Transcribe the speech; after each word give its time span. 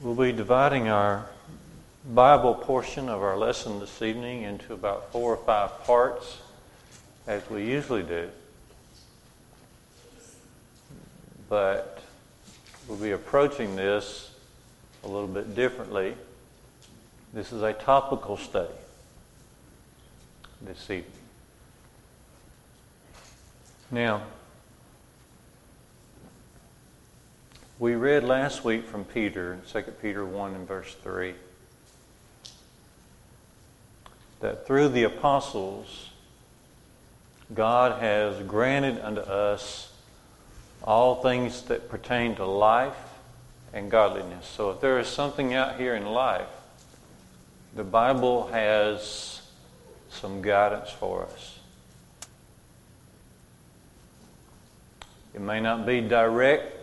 We'll 0.00 0.14
be 0.14 0.30
dividing 0.30 0.86
our 0.88 1.26
Bible 2.08 2.54
portion 2.54 3.08
of 3.08 3.20
our 3.20 3.36
lesson 3.36 3.80
this 3.80 4.00
evening 4.00 4.42
into 4.42 4.72
about 4.72 5.10
four 5.10 5.34
or 5.34 5.44
five 5.44 5.82
parts, 5.82 6.38
as 7.26 7.42
we 7.50 7.64
usually 7.64 8.04
do. 8.04 8.28
But 11.48 12.00
we'll 12.86 12.98
be 12.98 13.10
approaching 13.10 13.74
this 13.74 14.30
a 15.02 15.08
little 15.08 15.26
bit 15.26 15.56
differently. 15.56 16.14
This 17.34 17.50
is 17.52 17.62
a 17.62 17.72
topical 17.72 18.36
study 18.36 18.74
this 20.62 20.88
evening. 20.88 21.10
Now, 23.90 24.22
we 27.78 27.94
read 27.94 28.24
last 28.24 28.64
week 28.64 28.86
from 28.86 29.04
Peter, 29.04 29.58
2 29.72 29.82
Peter 30.02 30.24
1 30.24 30.54
and 30.54 30.66
verse 30.66 30.96
3, 31.02 31.34
that 34.40 34.66
through 34.66 34.88
the 34.88 35.04
apostles, 35.04 36.10
God 37.54 38.02
has 38.02 38.42
granted 38.42 38.98
unto 39.00 39.20
us 39.20 39.92
all 40.82 41.22
things 41.22 41.62
that 41.62 41.88
pertain 41.88 42.34
to 42.36 42.44
life 42.44 42.96
and 43.72 43.88
godliness. 43.88 44.46
So 44.46 44.70
if 44.70 44.80
there 44.80 44.98
is 44.98 45.06
something 45.06 45.54
out 45.54 45.78
here 45.78 45.94
in 45.94 46.04
life, 46.04 46.48
the 47.76 47.84
Bible 47.84 48.48
has 48.48 49.42
some 50.10 50.42
guidance 50.42 50.90
for 50.90 51.24
us. 51.26 51.58
It 55.32 55.40
may 55.40 55.60
not 55.60 55.86
be 55.86 56.00
direct 56.00 56.77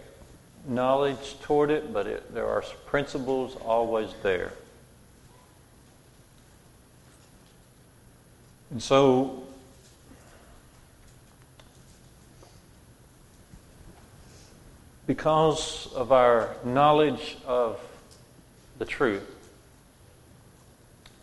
knowledge 0.67 1.39
toward 1.41 1.69
it, 1.69 1.93
but 1.93 2.07
it, 2.07 2.33
there 2.33 2.47
are 2.47 2.61
principles 2.85 3.55
always 3.63 4.09
there. 4.23 4.53
And 8.71 8.81
so, 8.81 9.43
because 15.07 15.87
of 15.93 16.11
our 16.11 16.55
knowledge 16.63 17.37
of 17.45 17.79
the 18.79 18.85
truth 18.85 19.23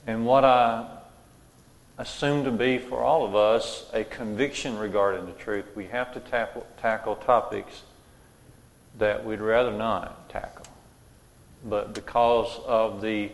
and 0.06 0.24
what 0.24 0.44
I 0.44 0.86
assume 1.98 2.44
to 2.44 2.50
be 2.50 2.78
for 2.78 3.00
all 3.02 3.24
of 3.24 3.34
us 3.34 3.86
a 3.92 4.04
conviction 4.04 4.78
regarding 4.78 5.26
the 5.26 5.32
truth, 5.32 5.66
we 5.74 5.86
have 5.86 6.14
to 6.14 6.20
tackle, 6.20 6.66
tackle 6.80 7.16
topics 7.16 7.82
that 8.98 9.24
we'd 9.24 9.40
rather 9.40 9.72
not 9.72 10.28
tackle. 10.28 10.66
But 11.64 11.94
because 11.94 12.58
of 12.66 13.00
the 13.00 13.30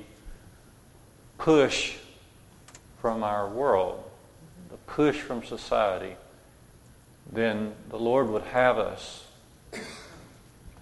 push 1.38 1.96
from 3.00 3.22
our 3.22 3.48
world, 3.48 4.02
the 4.70 4.76
push 4.76 5.18
from 5.18 5.44
society, 5.44 6.16
then 7.30 7.74
the 7.90 7.98
Lord 7.98 8.28
would 8.28 8.42
have 8.42 8.78
us, 8.78 9.26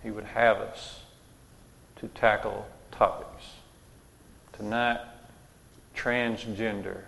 He 0.03 0.11
would 0.11 0.25
have 0.25 0.59
us 0.59 1.01
to 1.97 2.09
tackle 2.09 2.67
topics. 2.91 3.45
Tonight, 4.53 5.01
transgender 5.95 7.03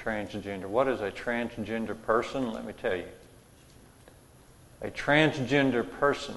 transgender. 0.00 0.66
What 0.66 0.88
is 0.88 1.00
a 1.00 1.10
transgender 1.10 2.00
person? 2.02 2.52
Let 2.52 2.64
me 2.64 2.72
tell 2.72 2.96
you. 2.96 3.04
A 4.82 4.88
transgender 4.88 5.88
person 5.98 6.36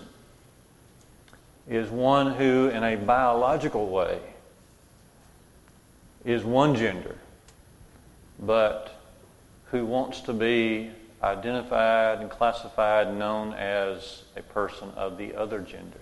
is 1.67 1.89
one 1.89 2.33
who, 2.33 2.67
in 2.67 2.83
a 2.83 2.95
biological 2.95 3.87
way, 3.87 4.19
is 6.25 6.43
one 6.43 6.75
gender, 6.75 7.15
but 8.39 9.01
who 9.71 9.85
wants 9.85 10.21
to 10.21 10.33
be 10.33 10.91
identified 11.21 12.19
and 12.19 12.29
classified, 12.29 13.07
and 13.07 13.17
known 13.17 13.53
as 13.53 14.23
a 14.35 14.41
person 14.41 14.89
of 14.97 15.17
the 15.17 15.33
other 15.35 15.59
gender. 15.59 15.99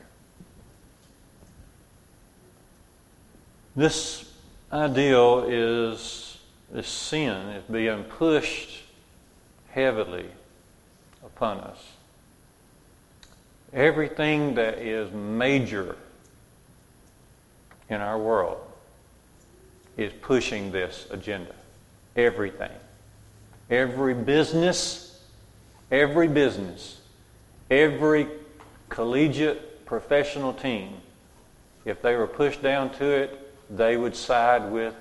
This 3.76 4.34
ideal 4.74 5.46
is 5.48 6.40
this 6.72 6.88
sin 6.88 7.50
is 7.50 7.64
being 7.66 8.04
pushed 8.04 8.84
heavily 9.70 10.26
upon 11.24 11.60
us. 11.60 11.91
Everything 13.74 14.56
that 14.56 14.80
is 14.80 15.12
major 15.14 15.96
in 17.90 18.02
our 18.02 18.18
world 18.18 18.60
is 19.98 20.12
pushing 20.22 20.72
this 20.72 21.08
agenda. 21.10 21.54
Everything. 22.16 22.72
Every 23.70 24.14
business, 24.14 25.22
every 25.90 26.28
business, 26.28 27.00
every 27.70 28.28
collegiate 28.90 29.86
professional 29.86 30.54
team, 30.54 30.98
if 31.86 32.02
they 32.02 32.16
were 32.16 32.28
pushed 32.28 32.62
down 32.62 32.92
to 32.96 33.06
it, 33.06 33.38
they 33.70 33.96
would 33.96 34.16
side 34.16 34.72
with 34.72 34.94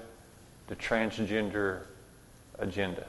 the 0.69 0.76
transgender 0.76 1.80
agenda. 2.59 3.04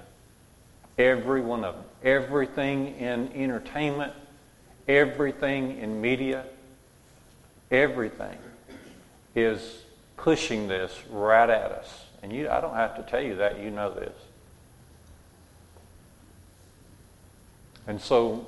Every 0.98 1.42
one 1.42 1.64
of 1.64 1.76
them. 1.76 1.84
Everything 2.04 2.96
in 2.98 3.32
entertainment, 3.34 4.14
everything 4.88 5.78
in 5.80 6.02
media, 6.02 6.46
everything 7.70 8.38
is 9.36 9.82
pushing 10.18 10.68
this 10.68 10.98
right 11.10 11.50
at 11.50 11.72
us. 11.72 12.06
And 12.22 12.32
you, 12.32 12.50
I 12.50 12.62
don't 12.62 12.76
have 12.76 12.96
to 12.98 13.04
tell 13.04 13.22
you 13.22 13.36
that, 13.38 13.60
you 13.60 13.72
know 13.72 13.92
this. 13.92 14.14
And 17.88 18.00
so 18.00 18.46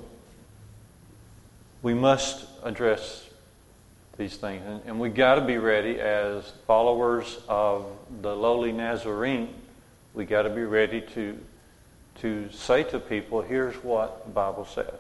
we 1.82 1.94
must 1.94 2.46
address 2.64 3.28
these 4.18 4.38
things. 4.38 4.64
And, 4.66 4.82
and 4.86 5.00
we 5.00 5.10
got 5.10 5.36
to 5.36 5.42
be 5.42 5.58
ready 5.58 6.00
as 6.00 6.52
followers 6.68 7.40
of 7.48 7.86
the 8.22 8.36
lowly 8.36 8.72
Nazarene. 8.72 9.54
We've 10.14 10.30
got 10.30 10.44
to 10.44 10.50
be 10.50 10.64
ready 10.64 11.02
to 11.14 11.38
to 12.22 12.48
say 12.52 12.84
to 12.84 13.00
people, 13.00 13.42
"Here's 13.42 13.76
what 13.84 14.26
the 14.26 14.32
Bible 14.32 14.66
says." 14.66 14.94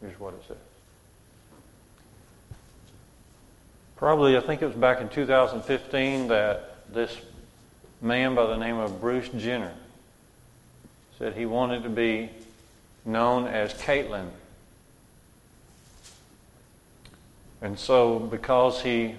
Here's 0.00 0.18
what 0.18 0.34
it 0.34 0.42
says. 0.46 0.56
Probably, 3.96 4.36
I 4.36 4.40
think 4.40 4.62
it 4.62 4.66
was 4.66 4.76
back 4.76 5.00
in 5.00 5.08
2015 5.08 6.28
that 6.28 6.92
this 6.92 7.16
man 8.00 8.34
by 8.34 8.46
the 8.46 8.56
name 8.56 8.76
of 8.76 9.00
Bruce 9.00 9.28
Jenner 9.30 9.74
said 11.18 11.34
he 11.34 11.46
wanted 11.46 11.82
to 11.82 11.88
be 11.88 12.30
known 13.04 13.46
as 13.46 13.74
Caitlyn 13.74 14.28
And 17.60 17.78
so, 17.78 18.18
because 18.18 18.82
he 18.82 19.14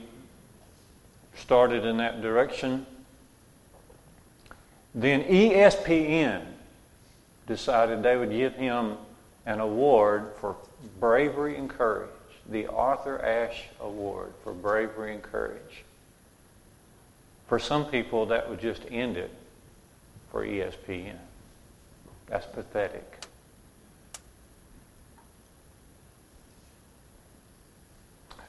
started 1.36 1.86
in 1.86 1.98
that 1.98 2.22
direction, 2.22 2.86
then 4.96 5.24
ESPN 5.24 6.44
decided 7.48 8.02
they 8.02 8.16
would 8.16 8.32
give 8.32 8.56
him 8.56 8.98
an 9.46 9.60
award 9.60 10.32
for 10.40 10.56
bravery 11.00 11.56
and 11.56 11.70
courage, 11.70 12.10
the 12.50 12.68
Arthur 12.68 13.24
Ashe 13.24 13.66
Award 13.80 14.34
for 14.44 14.54
bravery 14.54 15.14
and 15.14 15.24
courage. 15.24 15.84
For 17.48 17.60
some 17.60 17.86
people, 17.86 18.28
that 18.28 18.50
would 18.50 18.60
just 18.60 18.84
end 18.92 19.18
it 19.18 19.34
for 20.32 20.46
ESPN. 20.46 21.18
That's 22.28 22.46
pathetic. 22.46 23.20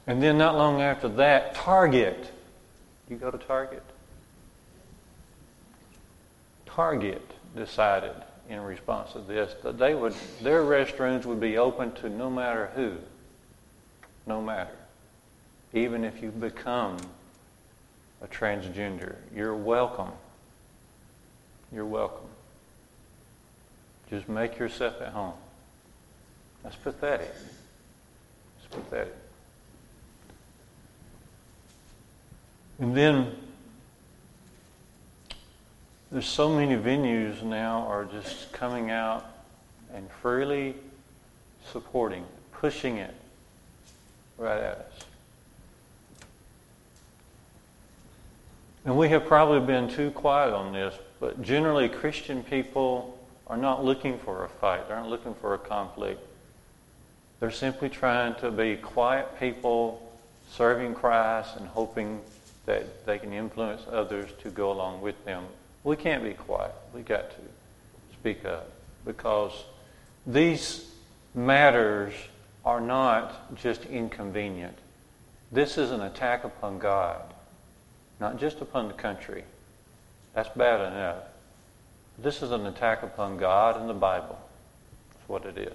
And 0.07 0.21
then 0.21 0.37
not 0.37 0.55
long 0.55 0.81
after 0.81 1.07
that, 1.09 1.55
Target. 1.55 2.31
You 3.09 3.17
go 3.17 3.31
to 3.31 3.37
Target? 3.37 3.83
Target 6.65 7.21
decided 7.55 8.15
in 8.51 8.61
response 8.61 9.13
to 9.13 9.19
this 9.19 9.53
that 9.63 9.79
they 9.79 9.95
would 9.95 10.13
their 10.41 10.61
restrooms 10.61 11.25
would 11.25 11.39
be 11.39 11.57
open 11.57 11.93
to 11.93 12.09
no 12.09 12.29
matter 12.29 12.69
who. 12.75 12.97
No 14.27 14.41
matter. 14.41 14.75
Even 15.73 16.03
if 16.03 16.21
you 16.21 16.29
become 16.29 16.97
a 18.21 18.27
transgender, 18.27 19.15
you're 19.33 19.55
welcome. 19.55 20.11
You're 21.73 21.85
welcome. 21.85 22.27
Just 24.09 24.27
make 24.27 24.59
yourself 24.59 25.01
at 25.01 25.13
home. 25.13 25.33
That's 26.61 26.75
pathetic. 26.75 27.33
It's 28.59 28.67
pathetic. 28.69 29.15
And 32.79 32.95
then 32.95 33.33
there's 36.11 36.27
so 36.27 36.53
many 36.53 36.75
venues 36.75 37.41
now 37.41 37.87
are 37.87 38.05
just 38.05 38.51
coming 38.51 38.91
out 38.91 39.25
and 39.93 40.09
freely 40.21 40.75
supporting, 41.71 42.25
pushing 42.51 42.97
it 42.97 43.13
right 44.37 44.57
at 44.57 44.77
us. 44.77 45.05
And 48.83 48.97
we 48.97 49.09
have 49.09 49.25
probably 49.25 49.65
been 49.65 49.87
too 49.87 50.11
quiet 50.11 50.53
on 50.53 50.73
this, 50.73 50.93
but 51.19 51.41
generally 51.41 51.87
Christian 51.87 52.43
people 52.43 53.17
are 53.47 53.57
not 53.57 53.85
looking 53.85 54.17
for 54.19 54.43
a 54.43 54.49
fight. 54.49 54.87
They 54.87 54.95
aren't 54.95 55.09
looking 55.09 55.35
for 55.35 55.53
a 55.53 55.59
conflict. 55.59 56.19
They're 57.39 57.51
simply 57.51 57.89
trying 57.89 58.35
to 58.35 58.51
be 58.51 58.75
quiet 58.75 59.39
people 59.39 60.11
serving 60.51 60.95
Christ 60.95 61.55
and 61.57 61.67
hoping 61.67 62.21
that 62.65 63.05
they 63.05 63.17
can 63.17 63.33
influence 63.33 63.81
others 63.91 64.29
to 64.41 64.49
go 64.49 64.71
along 64.71 65.01
with 65.01 65.23
them. 65.25 65.45
We 65.83 65.95
can't 65.95 66.23
be 66.23 66.33
quiet. 66.33 66.73
We 66.93 67.01
got 67.01 67.31
to 67.31 67.37
speak 68.13 68.45
up 68.45 68.71
because 69.05 69.51
these 70.27 70.91
matters 71.33 72.13
are 72.63 72.81
not 72.81 73.55
just 73.55 73.85
inconvenient. 73.85 74.77
This 75.51 75.77
is 75.77 75.91
an 75.91 76.01
attack 76.01 76.43
upon 76.43 76.77
God, 76.79 77.21
not 78.19 78.39
just 78.39 78.61
upon 78.61 78.87
the 78.87 78.93
country. 78.93 79.43
That's 80.33 80.49
bad 80.55 80.79
enough. 80.91 81.23
This 82.17 82.43
is 82.43 82.51
an 82.51 82.65
attack 82.67 83.03
upon 83.03 83.37
God 83.37 83.79
and 83.79 83.89
the 83.89 83.93
Bible. 83.93 84.39
That's 85.13 85.29
what 85.29 85.45
it 85.45 85.57
is. 85.57 85.73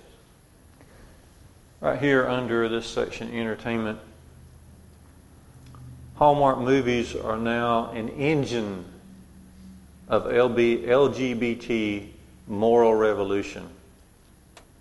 Right 1.81 1.99
here 1.99 2.27
under 2.27 2.69
this 2.69 2.87
section, 2.87 3.31
entertainment, 3.35 3.99
Hallmark 6.15 6.59
movies 6.59 7.15
are 7.15 7.37
now 7.37 7.91
an 7.91 8.09
engine 8.09 8.87
of 10.09 10.25
LB, 10.25 10.87
LGBT 10.87 12.09
moral 12.47 12.95
revolution. 12.95 13.69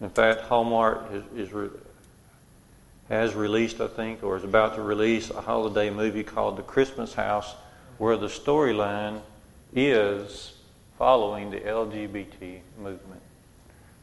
In 0.01 0.10
fact, 0.10 0.42
Hallmark 0.42 1.12
is, 1.12 1.50
is 1.50 1.72
has 3.10 3.36
released, 3.36 3.81
I 3.81 3.88
think, 3.88 4.24
or 4.24 4.36
is 4.36 4.44
about 4.44 4.75
to 4.75 4.81
release 4.81 5.30
a 5.30 5.42
holiday 5.42 5.89
movie 5.89 6.24
called 6.24 6.57
The 6.57 6.63
Christmas 6.63 7.13
House, 7.13 7.54
where 7.98 8.18
the 8.18 8.27
storyline 8.27 9.22
is 9.74 10.54
following 10.98 11.51
the 11.51 11.60
LGBT 11.60 12.60
movement. 12.80 13.22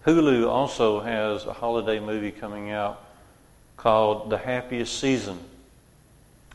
Hulu 0.06 0.48
also 0.48 1.00
has 1.00 1.46
a 1.46 1.52
holiday 1.52 2.00
movie 2.00 2.32
coming 2.32 2.70
out 2.70 3.04
called 3.76 4.30
The 4.30 4.38
Happiest 4.38 4.98
Season, 4.98 5.38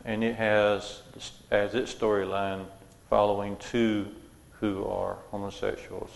and 0.04 0.24
it 0.24 0.36
has 0.36 1.02
as 1.50 1.74
its 1.74 1.94
storyline 1.94 2.64
following 3.10 3.56
two 3.56 4.06
who 4.60 4.84
are 4.86 5.16
homosexuals. 5.30 6.10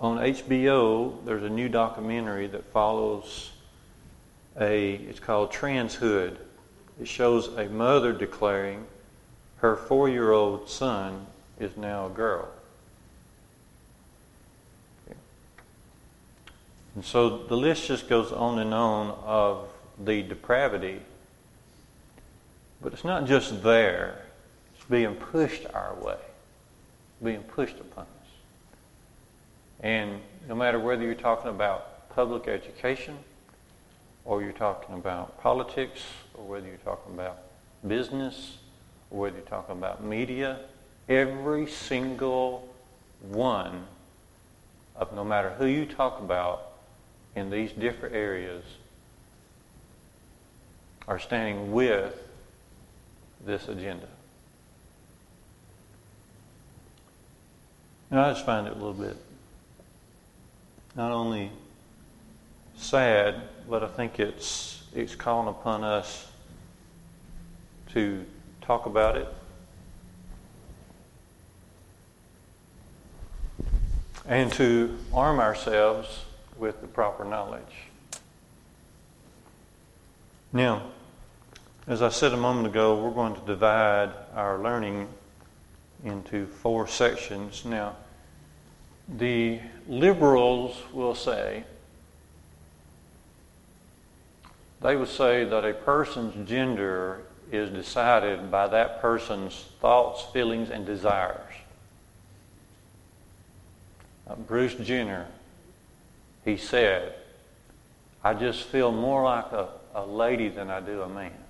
On 0.00 0.18
HBO, 0.18 1.24
there's 1.24 1.44
a 1.44 1.50
new 1.50 1.68
documentary 1.68 2.46
that 2.48 2.64
follows 2.72 3.52
a, 4.60 4.94
it's 4.94 5.20
called 5.20 5.52
Transhood. 5.52 6.36
It 7.00 7.08
shows 7.08 7.48
a 7.56 7.66
mother 7.66 8.12
declaring 8.12 8.86
her 9.58 9.76
four 9.76 10.08
year 10.08 10.32
old 10.32 10.68
son 10.68 11.26
is 11.58 11.76
now 11.76 12.06
a 12.06 12.10
girl. 12.10 12.48
And 16.94 17.04
so 17.04 17.38
the 17.38 17.56
list 17.56 17.86
just 17.88 18.08
goes 18.08 18.30
on 18.30 18.58
and 18.58 18.72
on 18.72 19.18
of 19.24 19.68
the 19.98 20.22
depravity. 20.22 21.00
But 22.84 22.92
it's 22.92 23.02
not 23.02 23.24
just 23.24 23.62
there, 23.62 24.26
it's 24.74 24.84
being 24.84 25.14
pushed 25.14 25.64
our 25.72 25.94
way, 25.94 26.18
being 27.22 27.40
pushed 27.40 27.80
upon 27.80 28.04
us. 28.04 28.28
And 29.80 30.20
no 30.46 30.54
matter 30.54 30.78
whether 30.78 31.02
you're 31.02 31.14
talking 31.14 31.48
about 31.48 32.10
public 32.10 32.46
education, 32.46 33.16
or 34.26 34.42
you're 34.42 34.52
talking 34.52 34.96
about 34.96 35.40
politics, 35.40 36.02
or 36.34 36.44
whether 36.44 36.66
you're 36.66 36.76
talking 36.76 37.14
about 37.14 37.38
business, 37.88 38.58
or 39.10 39.20
whether 39.20 39.36
you're 39.36 39.46
talking 39.46 39.78
about 39.78 40.04
media, 40.04 40.58
every 41.08 41.66
single 41.66 42.68
one 43.22 43.86
of 44.94 45.14
no 45.14 45.24
matter 45.24 45.48
who 45.56 45.64
you 45.64 45.86
talk 45.86 46.20
about 46.20 46.60
in 47.34 47.48
these 47.48 47.72
different 47.72 48.14
areas 48.14 48.62
are 51.08 51.18
standing 51.18 51.72
with 51.72 52.23
this 53.44 53.68
agenda. 53.68 54.08
And 58.10 58.20
I 58.20 58.32
just 58.32 58.46
find 58.46 58.66
it 58.66 58.72
a 58.72 58.76
little 58.76 58.92
bit 58.92 59.16
not 60.96 61.10
only 61.10 61.50
sad, 62.76 63.34
but 63.68 63.82
I 63.82 63.88
think 63.88 64.20
it's 64.20 64.82
it's 64.94 65.16
calling 65.16 65.48
upon 65.48 65.82
us 65.82 66.30
to 67.92 68.24
talk 68.60 68.86
about 68.86 69.16
it 69.16 69.28
and 74.26 74.52
to 74.52 74.96
arm 75.12 75.40
ourselves 75.40 76.24
with 76.56 76.80
the 76.80 76.86
proper 76.86 77.24
knowledge. 77.24 77.62
Now, 80.52 80.82
as 81.86 82.00
I 82.00 82.08
said 82.08 82.32
a 82.32 82.36
moment 82.36 82.66
ago, 82.66 83.02
we're 83.02 83.10
going 83.10 83.34
to 83.34 83.40
divide 83.42 84.10
our 84.34 84.58
learning 84.58 85.06
into 86.02 86.46
four 86.46 86.88
sections. 86.88 87.64
Now, 87.64 87.96
the 89.06 89.60
liberals 89.86 90.76
will 90.92 91.14
say, 91.14 91.64
they 94.80 94.96
would 94.96 95.08
say 95.08 95.44
that 95.44 95.64
a 95.64 95.74
person's 95.74 96.48
gender 96.48 97.20
is 97.52 97.68
decided 97.70 98.50
by 98.50 98.66
that 98.68 99.02
person's 99.02 99.66
thoughts, 99.80 100.24
feelings, 100.32 100.70
and 100.70 100.86
desires. 100.86 101.52
Uh, 104.26 104.36
Bruce 104.36 104.74
Jenner, 104.74 105.26
he 106.46 106.56
said, 106.56 107.14
I 108.22 108.32
just 108.32 108.62
feel 108.62 108.90
more 108.90 109.24
like 109.24 109.52
a, 109.52 109.68
a 109.94 110.06
lady 110.06 110.48
than 110.48 110.70
I 110.70 110.80
do 110.80 111.02
a 111.02 111.08
man. 111.08 111.43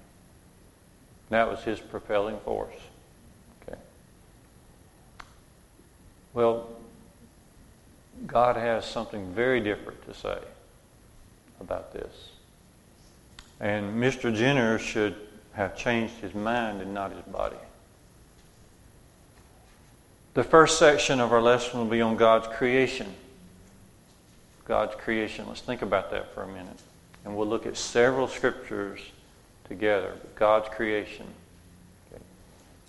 That 1.34 1.50
was 1.50 1.64
his 1.64 1.80
propelling 1.80 2.38
force. 2.44 2.76
Okay. 3.62 3.76
Well, 6.32 6.70
God 8.24 8.54
has 8.54 8.84
something 8.84 9.34
very 9.34 9.60
different 9.60 10.00
to 10.06 10.14
say 10.14 10.38
about 11.60 11.92
this. 11.92 12.30
And 13.58 14.00
Mr. 14.00 14.32
Jenner 14.32 14.78
should 14.78 15.16
have 15.54 15.76
changed 15.76 16.14
his 16.18 16.36
mind 16.36 16.80
and 16.80 16.94
not 16.94 17.10
his 17.10 17.22
body. 17.22 17.56
The 20.34 20.44
first 20.44 20.78
section 20.78 21.18
of 21.18 21.32
our 21.32 21.42
lesson 21.42 21.80
will 21.80 21.86
be 21.86 22.00
on 22.00 22.16
God's 22.16 22.46
creation. 22.46 23.12
God's 24.66 24.94
creation. 24.94 25.46
Let's 25.48 25.62
think 25.62 25.82
about 25.82 26.12
that 26.12 26.32
for 26.32 26.44
a 26.44 26.46
minute. 26.46 26.78
And 27.24 27.36
we'll 27.36 27.48
look 27.48 27.66
at 27.66 27.76
several 27.76 28.28
scriptures 28.28 29.00
together. 29.68 30.14
God's 30.34 30.68
creation. 30.68 31.26
Okay. 32.12 32.22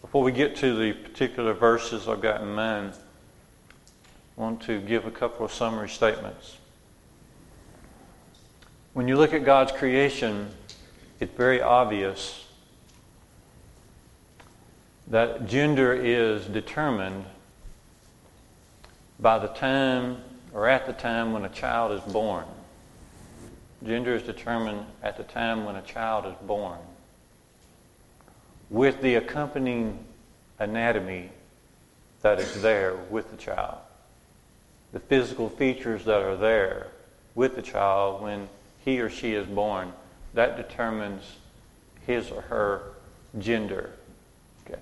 Before 0.01 0.23
we 0.23 0.31
get 0.31 0.55
to 0.57 0.75
the 0.75 0.93
particular 0.93 1.53
verses 1.53 2.07
I've 2.07 2.21
got 2.21 2.41
in 2.41 2.53
mind, 2.53 2.93
I 4.37 4.41
want 4.41 4.61
to 4.63 4.79
give 4.81 5.05
a 5.05 5.11
couple 5.11 5.45
of 5.45 5.53
summary 5.53 5.89
statements. 5.89 6.57
When 8.93 9.07
you 9.07 9.17
look 9.17 9.33
at 9.33 9.43
God's 9.43 9.71
creation, 9.71 10.49
it's 11.19 11.33
very 11.33 11.61
obvious 11.61 12.45
that 15.07 15.47
gender 15.47 15.93
is 15.93 16.45
determined 16.45 17.25
by 19.19 19.39
the 19.39 19.47
time 19.47 20.17
or 20.53 20.67
at 20.67 20.85
the 20.85 20.93
time 20.93 21.31
when 21.33 21.45
a 21.45 21.49
child 21.49 21.91
is 21.91 22.13
born. 22.13 22.45
Gender 23.85 24.15
is 24.15 24.23
determined 24.23 24.85
at 25.03 25.17
the 25.17 25.23
time 25.23 25.65
when 25.65 25.75
a 25.75 25.81
child 25.81 26.25
is 26.25 26.47
born 26.47 26.79
with 28.69 29.01
the 29.01 29.15
accompanying 29.15 29.99
anatomy 30.59 31.29
that 32.21 32.39
is 32.39 32.61
there 32.61 32.95
with 33.09 33.29
the 33.29 33.37
child 33.37 33.77
the 34.95 34.99
physical 35.01 35.49
features 35.49 36.05
that 36.05 36.21
are 36.21 36.37
there 36.37 36.87
with 37.35 37.57
the 37.57 37.61
child 37.61 38.21
when 38.21 38.47
he 38.85 39.01
or 39.01 39.09
she 39.09 39.33
is 39.33 39.45
born, 39.45 39.91
that 40.33 40.55
determines 40.55 41.35
his 42.07 42.31
or 42.31 42.41
her 42.43 42.93
gender. 43.37 43.89
Okay. 44.65 44.79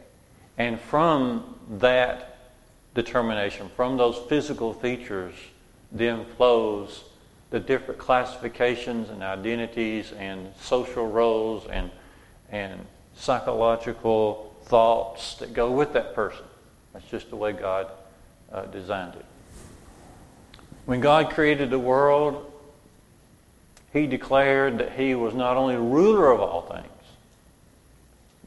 And 0.60 0.80
from 0.80 1.56
that 1.80 2.38
determination, 2.94 3.70
from 3.76 3.98
those 3.98 4.20
physical 4.30 4.72
features, 4.72 5.34
then 5.92 6.26
flows 6.38 7.04
the 7.54 7.60
different 7.60 8.00
classifications 8.00 9.12
and 9.12 9.22
identities 9.22 10.12
and 10.14 10.52
social 10.60 11.08
roles 11.08 11.68
and, 11.68 11.92
and 12.50 12.84
psychological 13.16 14.56
thoughts 14.64 15.36
that 15.36 15.54
go 15.54 15.70
with 15.70 15.94
that 15.94 16.16
person. 16.16 16.44
That's 16.94 17.06
just 17.12 17.30
the 17.30 17.36
way 17.36 17.52
God 17.52 17.92
uh, 18.52 18.66
designed 18.66 19.14
it. 19.14 19.26
When 20.88 21.00
God 21.00 21.30
created 21.30 21.70
the 21.70 21.78
world, 21.78 22.52
He 23.94 24.08
declared 24.08 24.80
that 24.80 24.94
He 24.94 25.14
was 25.14 25.36
not 25.36 25.56
only 25.56 25.76
ruler 25.76 26.32
of 26.32 26.40
all 26.40 26.64
things, 26.64 26.88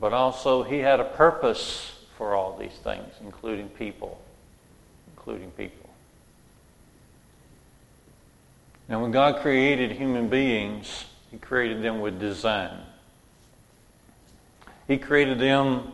but 0.01 0.13
also 0.13 0.65
He 0.65 0.79
had 0.81 0.99
a 0.99 1.05
purpose 1.05 1.93
for 2.19 2.35
all 2.35 2.59
these 2.59 2.77
things, 2.83 3.15
including 3.23 3.69
people. 3.69 4.21
Including 5.15 5.53
people. 5.53 5.86
Now, 8.89 9.03
when 9.03 9.11
God 9.11 9.41
created 9.43 9.93
human 9.93 10.29
beings, 10.29 11.07
He 11.31 11.39
created 11.39 11.83
them 11.83 12.01
with 12.01 12.21
design. 12.21 12.79
He 14.87 14.99
created 14.99 15.39
them 15.39 15.93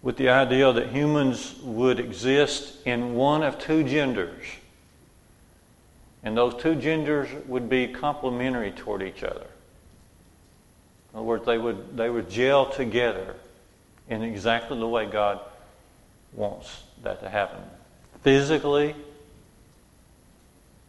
with 0.00 0.16
the 0.16 0.30
idea 0.30 0.72
that 0.72 0.88
humans 0.88 1.54
would 1.62 2.00
exist 2.00 2.74
in 2.86 3.14
one 3.14 3.42
of 3.42 3.58
two 3.58 3.84
genders. 3.84 4.42
And 6.24 6.36
those 6.36 6.60
two 6.60 6.74
genders 6.74 7.28
would 7.46 7.68
be 7.68 7.88
complementary 7.88 8.72
toward 8.72 9.02
each 9.02 9.22
other. 9.22 9.46
In 11.12 11.18
other 11.18 11.22
words, 11.22 11.44
they 11.44 11.58
would, 11.58 11.96
they 11.96 12.08
would 12.08 12.30
gel 12.30 12.66
together 12.66 13.34
in 14.08 14.22
exactly 14.22 14.78
the 14.78 14.88
way 14.88 15.06
God 15.06 15.40
wants 16.32 16.82
that 17.02 17.20
to 17.20 17.28
happen. 17.28 17.60
Physically, 18.22 18.94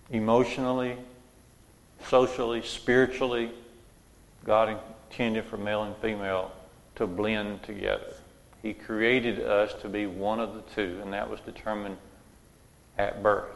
emotionally, 0.10 0.98
socially, 2.08 2.62
spiritually, 2.62 3.52
God 4.46 4.78
intended 5.10 5.46
for 5.46 5.58
male 5.58 5.84
and 5.84 5.96
female 5.98 6.52
to 6.96 7.08
blend 7.08 7.64
together. 7.64 8.14
He 8.62 8.74
created 8.74 9.42
us 9.42 9.74
to 9.82 9.90
be 9.90 10.06
one 10.06 10.40
of 10.40 10.54
the 10.54 10.62
two, 10.74 11.00
and 11.02 11.14
that 11.14 11.30
was 11.30 11.40
determined 11.42 11.98
at 12.98 13.22
birth. 13.22 13.50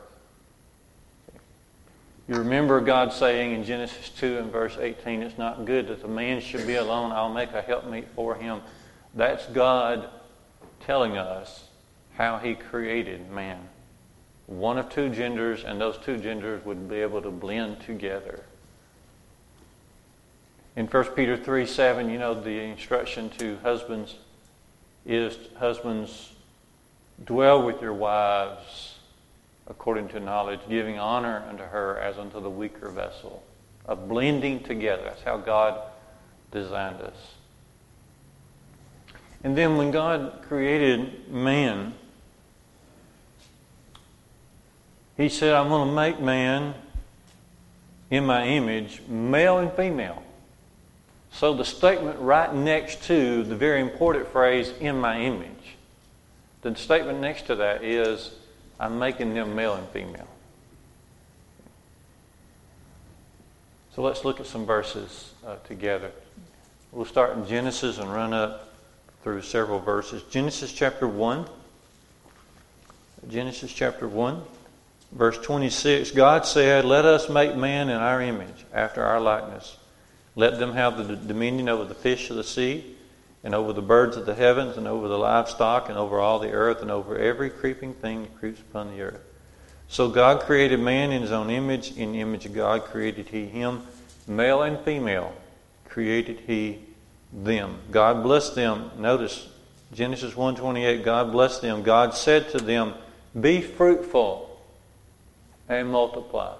You 2.27 2.35
remember 2.35 2.81
God 2.81 3.13
saying 3.13 3.53
in 3.53 3.63
Genesis 3.63 4.09
2 4.09 4.39
and 4.39 4.51
verse 4.51 4.77
18, 4.77 5.21
It's 5.21 5.37
not 5.37 5.63
good 5.63 5.87
that 5.87 6.01
the 6.01 6.09
man 6.09 6.41
should 6.41 6.67
be 6.67 6.75
alone. 6.75 7.13
I'll 7.13 7.33
make 7.33 7.53
a 7.53 7.61
helpmeet 7.61 8.09
for 8.15 8.35
him. 8.35 8.59
That's 9.13 9.45
God 9.47 10.09
telling 10.81 11.17
us 11.17 11.65
how 12.15 12.37
He 12.37 12.55
created 12.55 13.29
man. 13.31 13.59
One 14.47 14.77
of 14.77 14.89
two 14.89 15.09
genders, 15.09 15.63
and 15.63 15.79
those 15.79 15.97
two 15.97 16.17
genders 16.17 16.63
would 16.65 16.89
be 16.89 16.97
able 16.97 17.21
to 17.21 17.31
blend 17.31 17.81
together. 17.81 18.43
In 20.75 20.87
1 20.87 21.03
Peter 21.15 21.35
3 21.35 21.65
7, 21.65 22.09
you 22.09 22.17
know, 22.17 22.33
the 22.33 22.59
instruction 22.61 23.29
to 23.37 23.57
husbands 23.57 24.15
is 25.05 25.37
husbands, 25.57 26.33
dwell 27.23 27.63
with 27.63 27.81
your 27.81 27.93
wives 27.93 28.95
according 29.69 30.07
to 30.09 30.19
knowledge, 30.19 30.59
giving 30.69 30.97
honor 30.97 31.43
unto 31.49 31.63
her 31.63 31.99
as 31.99 32.17
unto 32.17 32.41
the 32.41 32.49
weaker 32.49 32.89
vessel. 32.89 33.43
A 33.85 33.95
blending 33.95 34.63
together. 34.63 35.03
That's 35.03 35.23
how 35.23 35.37
God 35.37 35.81
designed 36.51 37.01
us. 37.01 37.33
And 39.43 39.57
then 39.57 39.77
when 39.77 39.91
God 39.91 40.43
created 40.47 41.29
man, 41.29 41.93
He 45.17 45.29
said, 45.29 45.53
I'm 45.53 45.69
going 45.69 45.87
to 45.87 45.93
make 45.93 46.19
man 46.19 46.75
in 48.09 48.25
my 48.25 48.45
image, 48.45 49.01
male 49.07 49.57
and 49.57 49.71
female. 49.73 50.23
So 51.31 51.53
the 51.53 51.65
statement 51.65 52.19
right 52.19 52.53
next 52.53 53.03
to 53.05 53.43
the 53.43 53.55
very 53.55 53.81
important 53.81 54.27
phrase, 54.27 54.71
in 54.79 54.99
my 54.99 55.19
image, 55.19 55.75
the 56.61 56.75
statement 56.75 57.19
next 57.19 57.47
to 57.47 57.55
that 57.55 57.83
is, 57.83 58.31
I'm 58.79 58.99
making 58.99 59.33
them 59.33 59.55
male 59.55 59.73
and 59.73 59.87
female. 59.89 60.27
So 63.95 64.03
let's 64.03 64.23
look 64.23 64.39
at 64.39 64.45
some 64.45 64.65
verses 64.65 65.33
uh, 65.45 65.55
together. 65.67 66.11
We'll 66.91 67.05
start 67.05 67.35
in 67.35 67.47
Genesis 67.47 67.97
and 67.97 68.11
run 68.13 68.33
up 68.33 68.73
through 69.23 69.41
several 69.41 69.79
verses. 69.79 70.21
Genesis 70.29 70.71
chapter 70.71 71.07
1. 71.07 71.45
Genesis 73.29 73.73
chapter 73.73 74.07
1, 74.07 74.41
verse 75.11 75.37
26. 75.37 76.11
God 76.11 76.45
said, 76.45 76.85
Let 76.85 77.05
us 77.05 77.29
make 77.29 77.55
man 77.55 77.89
in 77.89 77.97
our 77.97 78.21
image, 78.21 78.65
after 78.73 79.03
our 79.03 79.19
likeness. 79.19 79.77
Let 80.35 80.59
them 80.59 80.73
have 80.73 80.97
the 80.97 81.15
dominion 81.15 81.69
over 81.69 81.85
the 81.85 81.95
fish 81.95 82.29
of 82.29 82.35
the 82.35 82.43
sea, 82.43 82.95
and 83.43 83.55
over 83.55 83.73
the 83.73 83.81
birds 83.81 84.17
of 84.17 84.25
the 84.25 84.35
heavens, 84.35 84.77
and 84.77 84.87
over 84.87 85.07
the 85.07 85.17
livestock, 85.17 85.89
and 85.89 85.97
over 85.97 86.19
all 86.19 86.39
the 86.39 86.51
earth, 86.51 86.81
and 86.81 86.91
over 86.91 87.17
every 87.17 87.49
creeping 87.49 87.93
thing 87.93 88.23
that 88.23 88.39
creeps 88.39 88.59
upon 88.59 88.91
the 88.91 89.01
earth. 89.01 89.21
So 89.89 90.09
God 90.09 90.41
created 90.41 90.79
man 90.79 91.11
in 91.11 91.21
his 91.21 91.31
own 91.31 91.49
image. 91.49 91.95
In 91.95 92.11
the 92.11 92.21
image 92.21 92.45
of 92.45 92.53
God 92.53 92.83
created 92.83 93.27
he 93.29 93.45
him. 93.45 93.83
Male 94.27 94.63
and 94.63 94.79
female 94.79 95.33
created 95.87 96.41
he 96.45 96.79
them. 97.31 97.79
God 97.91 98.21
blessed 98.23 98.55
them. 98.55 98.91
Notice 98.97 99.47
Genesis 99.93 100.35
1:28 100.35 101.03
God 101.03 101.31
blessed 101.31 101.61
them. 101.61 101.83
God 101.83 102.13
said 102.13 102.49
to 102.49 102.57
them, 102.57 102.93
"Be 103.39 103.61
fruitful 103.61 104.46
and 105.69 105.89
multiply." 105.89 106.55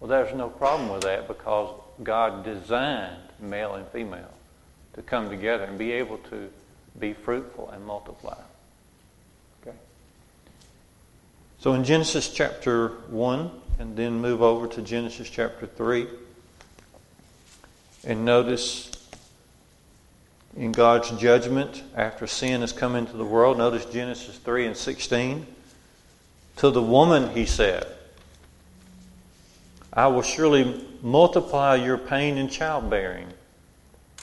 Well, 0.00 0.08
there's 0.08 0.34
no 0.34 0.48
problem 0.48 0.90
with 0.90 1.02
that 1.02 1.26
because 1.26 1.74
God 2.02 2.44
designed 2.44 3.22
male 3.40 3.74
and 3.74 3.86
female 3.88 4.30
to 4.94 5.02
come 5.02 5.28
together 5.28 5.64
and 5.64 5.78
be 5.78 5.92
able 5.92 6.18
to 6.30 6.50
be 6.98 7.12
fruitful 7.12 7.70
and 7.70 7.84
multiply. 7.84 8.38
Okay? 9.62 9.76
So 11.60 11.72
in 11.74 11.84
Genesis 11.84 12.32
chapter 12.32 12.88
1, 13.08 13.50
and 13.78 13.96
then 13.96 14.20
move 14.20 14.42
over 14.42 14.66
to 14.66 14.82
Genesis 14.82 15.30
chapter 15.30 15.66
3, 15.66 16.08
and 18.04 18.24
notice 18.24 18.90
in 20.56 20.72
God's 20.72 21.10
judgment 21.10 21.82
after 21.94 22.26
sin 22.26 22.60
has 22.62 22.72
come 22.72 22.96
into 22.96 23.16
the 23.16 23.24
world, 23.24 23.58
notice 23.58 23.84
Genesis 23.84 24.36
3 24.38 24.66
and 24.66 24.76
16. 24.76 25.46
To 26.58 26.70
the 26.70 26.82
woman, 26.82 27.30
he 27.30 27.46
said, 27.46 27.86
I 29.92 30.08
will 30.08 30.22
surely 30.22 30.84
multiply 31.02 31.76
your 31.76 31.98
pain 31.98 32.36
in 32.36 32.48
childbearing. 32.48 33.28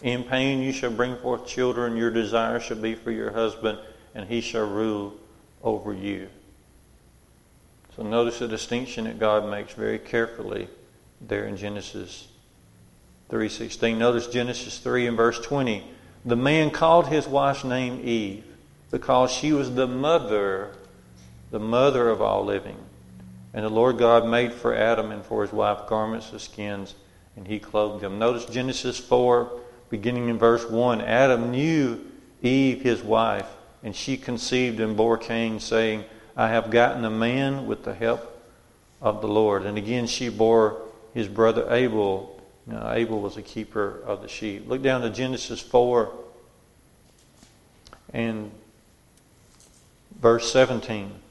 In 0.02 0.24
pain 0.24 0.62
you 0.62 0.74
shall 0.74 0.92
bring 0.92 1.16
forth 1.18 1.48
children, 1.48 1.96
your 1.96 2.12
desire 2.12 2.60
shall 2.60 2.78
be 2.78 2.94
for 2.96 3.12
your 3.12 3.32
husband, 3.32 3.80
and 4.14 4.28
he 4.28 4.42
shall 4.42 4.68
rule 4.68 5.14
over 5.64 5.94
you. 5.94 6.28
So 7.96 8.04
notice 8.04 8.40
the 8.40 8.48
distinction 8.48 9.06
that 9.06 9.20
God 9.20 9.50
makes 9.50 9.74
very 9.74 10.00
carefully 10.00 10.68
there 11.22 11.46
in 11.46 11.56
Genesis 11.56 12.28
3:16. 13.30 13.98
Notice 13.98 14.28
Genesis 14.28 14.78
3 14.80 15.08
and 15.08 15.16
verse 15.16 15.40
20. 15.40 15.86
The 16.26 16.36
man 16.36 16.72
called 16.72 17.08
his 17.08 17.28
wife's 17.28 17.64
name 17.64 18.02
Eve 18.04 18.44
because 18.92 19.32
she 19.32 19.54
was 19.54 19.76
the 19.76 19.88
mother, 19.88 20.72
the 21.56 21.60
mother 21.60 22.10
of 22.10 22.22
all 22.22 22.44
living. 22.44 22.76
And 23.54 23.64
the 23.64 23.70
Lord 23.70 23.98
God 23.98 24.28
made 24.28 24.52
for 24.52 24.76
Adam 24.76 25.10
and 25.14 25.24
for 25.24 25.42
his 25.42 25.54
wife 25.54 25.88
garments 25.88 26.34
of 26.34 26.42
skins, 26.42 26.96
and 27.38 27.48
he 27.48 27.60
clothed 27.60 28.04
them. 28.04 28.20
Notice 28.20 28.44
Genesis 28.44 29.00
4, 29.00 29.62
beginning 29.90 30.28
in 30.28 30.38
verse 30.38 30.70
1. 30.70 31.00
Adam 31.00 31.52
knew 31.52 32.02
Eve, 32.42 32.82
his 32.82 33.02
wife, 33.02 33.48
and 33.84 33.96
she 33.96 34.18
conceived 34.18 34.82
and 34.82 34.98
bore 34.98 35.18
Cain, 35.18 35.62
saying, 35.62 36.04
I 36.36 36.50
have 36.50 36.72
gotten 36.72 37.06
a 37.06 37.10
man 37.10 37.68
with 37.68 37.86
the 37.86 37.94
help 37.94 38.38
of 39.02 39.22
the 39.22 39.30
Lord. 39.30 39.66
And 39.66 39.78
again, 39.78 40.08
she 40.08 40.28
bore 40.28 40.82
his 41.14 41.30
brother 41.30 41.74
Abel. 41.74 42.38
Now, 42.68 42.92
Abel 42.92 43.22
was 43.22 43.38
a 43.38 43.42
keeper 43.42 44.02
of 44.06 44.22
the 44.22 44.28
sheep. 44.28 44.68
Look 44.68 44.82
down 44.82 45.04
to 45.04 45.10
Genesis 45.10 45.62
4 45.62 46.12
and 48.12 48.52
verse 50.20 50.52
17. 50.52 51.22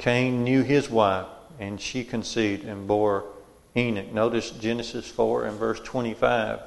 Cain 0.00 0.44
knew 0.44 0.62
his 0.62 0.88
wife, 0.88 1.26
and 1.58 1.78
she 1.78 2.04
conceived 2.04 2.64
and 2.64 2.88
bore 2.88 3.22
Enoch. 3.76 4.10
Notice 4.10 4.50
Genesis 4.50 5.06
4 5.06 5.44
and 5.44 5.58
verse 5.58 5.78
25. 5.80 6.58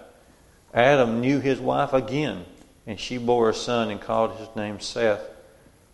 Adam 0.71 1.19
knew 1.19 1.39
his 1.39 1.59
wife 1.59 1.93
again, 1.93 2.45
and 2.85 2.99
she 2.99 3.17
bore 3.17 3.49
a 3.49 3.53
son 3.55 3.89
and 3.89 3.99
called 3.99 4.35
his 4.35 4.55
name 4.55 4.79
Seth. 4.79 5.27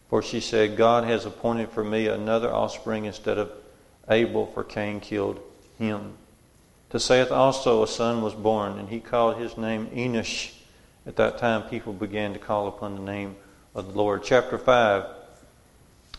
For 0.09 0.21
she 0.21 0.41
said, 0.41 0.75
God 0.75 1.05
has 1.05 1.25
appointed 1.25 1.69
for 1.69 1.81
me 1.81 2.07
another 2.07 2.53
offspring 2.53 3.05
instead 3.05 3.37
of 3.37 3.49
Abel, 4.09 4.47
for 4.47 4.65
Cain 4.65 4.99
killed 4.99 5.39
him. 5.77 6.15
To 6.89 6.99
Seth 6.99 7.31
also 7.31 7.83
a 7.83 7.87
son 7.87 8.21
was 8.21 8.33
born, 8.33 8.77
and 8.77 8.89
he 8.89 8.99
called 8.99 9.37
his 9.37 9.57
name 9.57 9.87
Enosh. 9.93 10.51
At 11.07 11.15
that 11.15 11.37
time, 11.37 11.63
people 11.69 11.93
began 11.93 12.33
to 12.33 12.39
call 12.39 12.67
upon 12.67 12.95
the 12.95 13.01
name 13.01 13.37
of 13.73 13.93
the 13.93 13.97
Lord. 13.97 14.23
Chapter 14.25 14.57
5 14.57 15.18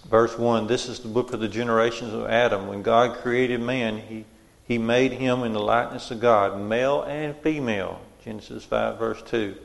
verse 0.08 0.36
1 0.36 0.66
this 0.66 0.88
is 0.88 1.00
the 1.00 1.08
book 1.08 1.32
of 1.32 1.40
the 1.40 1.48
generations 1.48 2.12
of 2.12 2.26
Adam. 2.26 2.66
When 2.66 2.82
God 2.82 3.18
created 3.18 3.60
man, 3.60 3.98
he, 3.98 4.24
he 4.66 4.78
made 4.78 5.12
him 5.12 5.42
in 5.42 5.52
the 5.52 5.60
likeness 5.60 6.10
of 6.10 6.20
God, 6.20 6.60
male 6.60 7.02
and 7.02 7.36
female. 7.36 8.00
Genesis 8.24 8.64
5, 8.64 8.98
verse 8.98 9.22
2. 9.22 9.56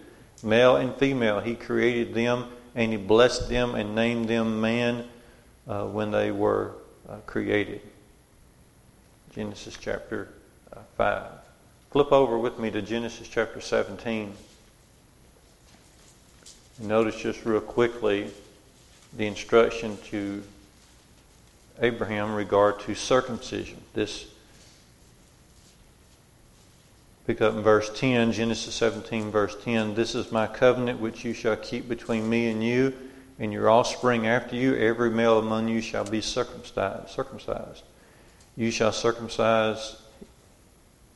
Male 0.44 0.78
and 0.78 0.96
female, 0.96 1.40
he 1.40 1.56
created 1.56 2.14
them, 2.14 2.46
and 2.74 2.92
he 2.92 2.98
blessed 2.98 3.50
them 3.50 3.76
and 3.76 3.96
named 3.96 4.28
them 4.28 4.62
man 4.62 5.06
uh, 5.68 5.86
when 5.86 6.12
they 6.12 6.32
were 6.32 6.74
uh, 7.10 7.18
created. 7.26 7.82
Genesis 9.34 9.78
chapter 9.80 10.30
uh, 10.74 10.80
5. 10.98 11.24
Flip 11.92 12.12
over 12.12 12.38
with 12.38 12.60
me 12.60 12.72
to 12.72 12.82
Genesis 12.82 13.28
chapter 13.28 13.62
17. 13.62 14.34
Notice 16.82 17.16
just 17.16 17.46
real 17.46 17.62
quickly 17.62 18.32
the 19.14 19.26
instruction 19.26 19.98
to 20.06 20.44
Abraham 21.80 22.34
regard 22.34 22.80
to 22.82 22.96
circumcision. 22.96 23.82
This 23.94 24.28
pick 27.28 27.42
up 27.42 27.54
in 27.54 27.62
verse 27.62 27.90
10, 28.00 28.32
Genesis 28.32 28.74
17, 28.76 29.32
verse 29.32 29.56
10. 29.64 29.96
This 29.96 30.16
is 30.16 30.32
my 30.32 30.48
covenant 30.48 31.00
which 31.00 31.26
you 31.26 31.34
shall 31.34 31.58
keep 31.58 31.90
between 31.90 32.30
me 32.30 32.50
and 32.50 32.64
you 32.64 32.94
and 33.40 33.52
your 33.52 33.70
offspring 33.70 34.28
after 34.28 34.56
you. 34.56 34.76
Every 34.76 35.10
male 35.10 35.40
among 35.40 35.68
you 35.68 35.82
shall 35.82 36.06
be 36.06 36.22
circumcised. 36.22 37.10
circumcised. 37.10 37.84
You 38.56 38.72
shall 38.72 38.92
circumcise. 38.92 39.98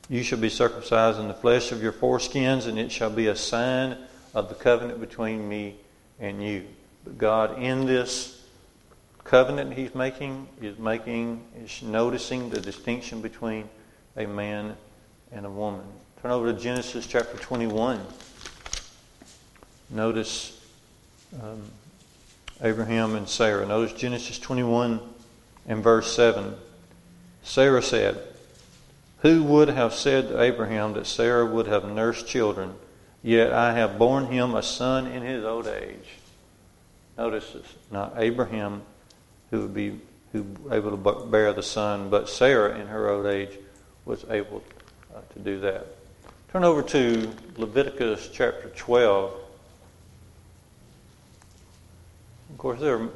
You 0.08 0.22
shall 0.22 0.38
be 0.38 0.50
circumcised 0.50 1.18
in 1.18 1.28
the 1.28 1.34
flesh 1.34 1.72
of 1.72 1.82
your 1.82 1.92
foreskins, 1.92 2.66
and 2.66 2.78
it 2.78 2.92
shall 2.92 3.10
be 3.10 3.28
a 3.28 3.36
sign 3.36 3.96
of 4.34 4.48
the 4.48 4.54
covenant 4.54 5.00
between 5.00 5.48
me 5.48 5.76
and 6.18 6.42
you. 6.42 6.64
But 7.04 7.18
God, 7.18 7.62
in 7.62 7.86
this 7.86 8.42
covenant 9.24 9.74
He's 9.74 9.94
making, 9.94 10.48
is 10.60 10.78
making, 10.78 11.44
is 11.62 11.82
noticing 11.82 12.50
the 12.50 12.60
distinction 12.60 13.22
between 13.22 13.68
a 14.16 14.26
man 14.26 14.76
and 15.32 15.46
a 15.46 15.50
woman. 15.50 15.84
Turn 16.22 16.32
over 16.32 16.52
to 16.52 16.58
Genesis 16.58 17.06
chapter 17.06 17.38
21. 17.38 18.00
Notice 19.88 20.60
um, 21.42 21.62
Abraham 22.62 23.14
and 23.16 23.28
Sarah. 23.28 23.66
Notice 23.66 23.98
Genesis 23.98 24.38
21 24.38 25.00
and 25.66 25.82
verse 25.82 26.14
7. 26.14 26.54
Sarah 27.42 27.82
said, 27.82 28.22
Who 29.20 29.42
would 29.44 29.68
have 29.68 29.94
said 29.94 30.28
to 30.28 30.40
Abraham 30.40 30.92
that 30.92 31.06
Sarah 31.06 31.46
would 31.46 31.66
have 31.66 31.84
nursed 31.84 32.26
children? 32.26 32.74
Yet 33.22 33.52
I 33.52 33.72
have 33.72 33.98
borne 33.98 34.26
him 34.26 34.54
a 34.54 34.62
son 34.62 35.06
in 35.06 35.22
his 35.22 35.44
old 35.44 35.66
age. 35.66 36.18
Notice 37.18 37.54
it's 37.54 37.74
not 37.90 38.14
Abraham 38.16 38.82
who 39.50 39.62
would 39.62 39.74
be 39.74 40.00
who 40.32 40.46
able 40.70 40.96
to 40.96 41.26
bear 41.26 41.52
the 41.52 41.62
son, 41.62 42.08
but 42.08 42.28
Sarah 42.28 42.78
in 42.78 42.86
her 42.86 43.08
old 43.08 43.26
age 43.26 43.50
was 44.04 44.24
able 44.30 44.62
uh, 45.14 45.20
to 45.34 45.38
do 45.40 45.60
that. 45.60 45.86
Turn 46.52 46.64
over 46.64 46.82
to 46.82 47.32
Leviticus 47.56 48.30
chapter 48.32 48.68
12. 48.76 49.32
Of 52.50 52.58
course, 52.58 52.80
there 52.80 52.96
are 52.96 53.08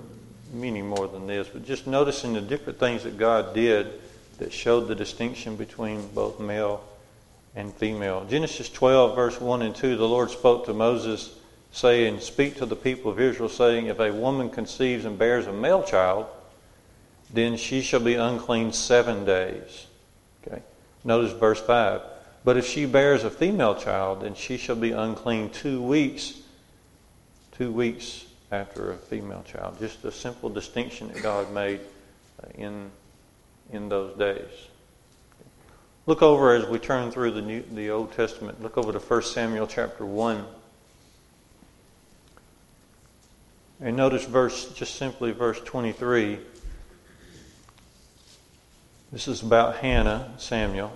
many 0.52 0.82
more 0.82 1.08
than 1.08 1.26
this, 1.26 1.48
but 1.48 1.64
just 1.64 1.86
noticing 1.86 2.32
the 2.32 2.40
different 2.40 2.78
things 2.78 3.04
that 3.04 3.16
God 3.16 3.54
did 3.54 3.92
that 4.38 4.52
showed 4.52 4.88
the 4.88 4.94
distinction 4.94 5.56
between 5.56 6.06
both 6.08 6.40
male 6.40 6.84
and 7.56 7.72
female. 7.74 8.24
Genesis 8.28 8.68
12, 8.68 9.14
verse 9.14 9.40
1 9.40 9.62
and 9.62 9.74
2, 9.74 9.96
the 9.96 10.08
Lord 10.08 10.30
spoke 10.30 10.66
to 10.66 10.74
Moses, 10.74 11.34
saying, 11.74 12.20
Speak 12.20 12.56
to 12.56 12.66
the 12.66 12.76
people 12.76 13.10
of 13.10 13.20
Israel, 13.20 13.48
saying, 13.48 13.86
If 13.86 13.98
a 13.98 14.12
woman 14.12 14.48
conceives 14.48 15.04
and 15.04 15.18
bears 15.18 15.46
a 15.46 15.52
male 15.52 15.82
child, 15.82 16.26
then 17.32 17.56
she 17.56 17.82
shall 17.82 18.00
be 18.00 18.14
unclean 18.14 18.72
seven 18.72 19.24
days. 19.24 19.86
Okay. 20.46 20.62
Notice 21.02 21.32
verse 21.32 21.60
5. 21.60 22.00
But 22.44 22.56
if 22.56 22.66
she 22.66 22.86
bears 22.86 23.24
a 23.24 23.30
female 23.30 23.74
child, 23.74 24.22
then 24.22 24.34
she 24.34 24.56
shall 24.56 24.76
be 24.76 24.92
unclean 24.92 25.50
two 25.50 25.82
weeks. 25.82 26.34
Two 27.58 27.72
weeks 27.72 28.24
after 28.52 28.92
a 28.92 28.96
female 28.96 29.42
child. 29.44 29.78
Just 29.80 30.04
a 30.04 30.12
simple 30.12 30.50
distinction 30.50 31.08
that 31.08 31.22
God 31.22 31.52
made 31.52 31.80
uh, 32.42 32.48
in, 32.56 32.90
in 33.72 33.88
those 33.88 34.16
days. 34.16 34.68
Look 36.06 36.22
over 36.22 36.54
as 36.54 36.66
we 36.66 36.78
turn 36.78 37.10
through 37.10 37.32
the, 37.32 37.42
New, 37.42 37.62
the 37.72 37.90
Old 37.90 38.12
Testament. 38.12 38.62
Look 38.62 38.78
over 38.78 38.92
to 38.92 38.98
1 38.98 39.22
Samuel 39.22 39.66
chapter 39.66 40.04
1. 40.04 40.44
And 43.84 43.98
notice 43.98 44.24
verse, 44.24 44.72
just 44.72 44.94
simply 44.94 45.32
verse 45.32 45.60
23. 45.60 46.38
This 49.12 49.28
is 49.28 49.42
about 49.42 49.76
Hannah, 49.76 50.32
Samuel. 50.38 50.90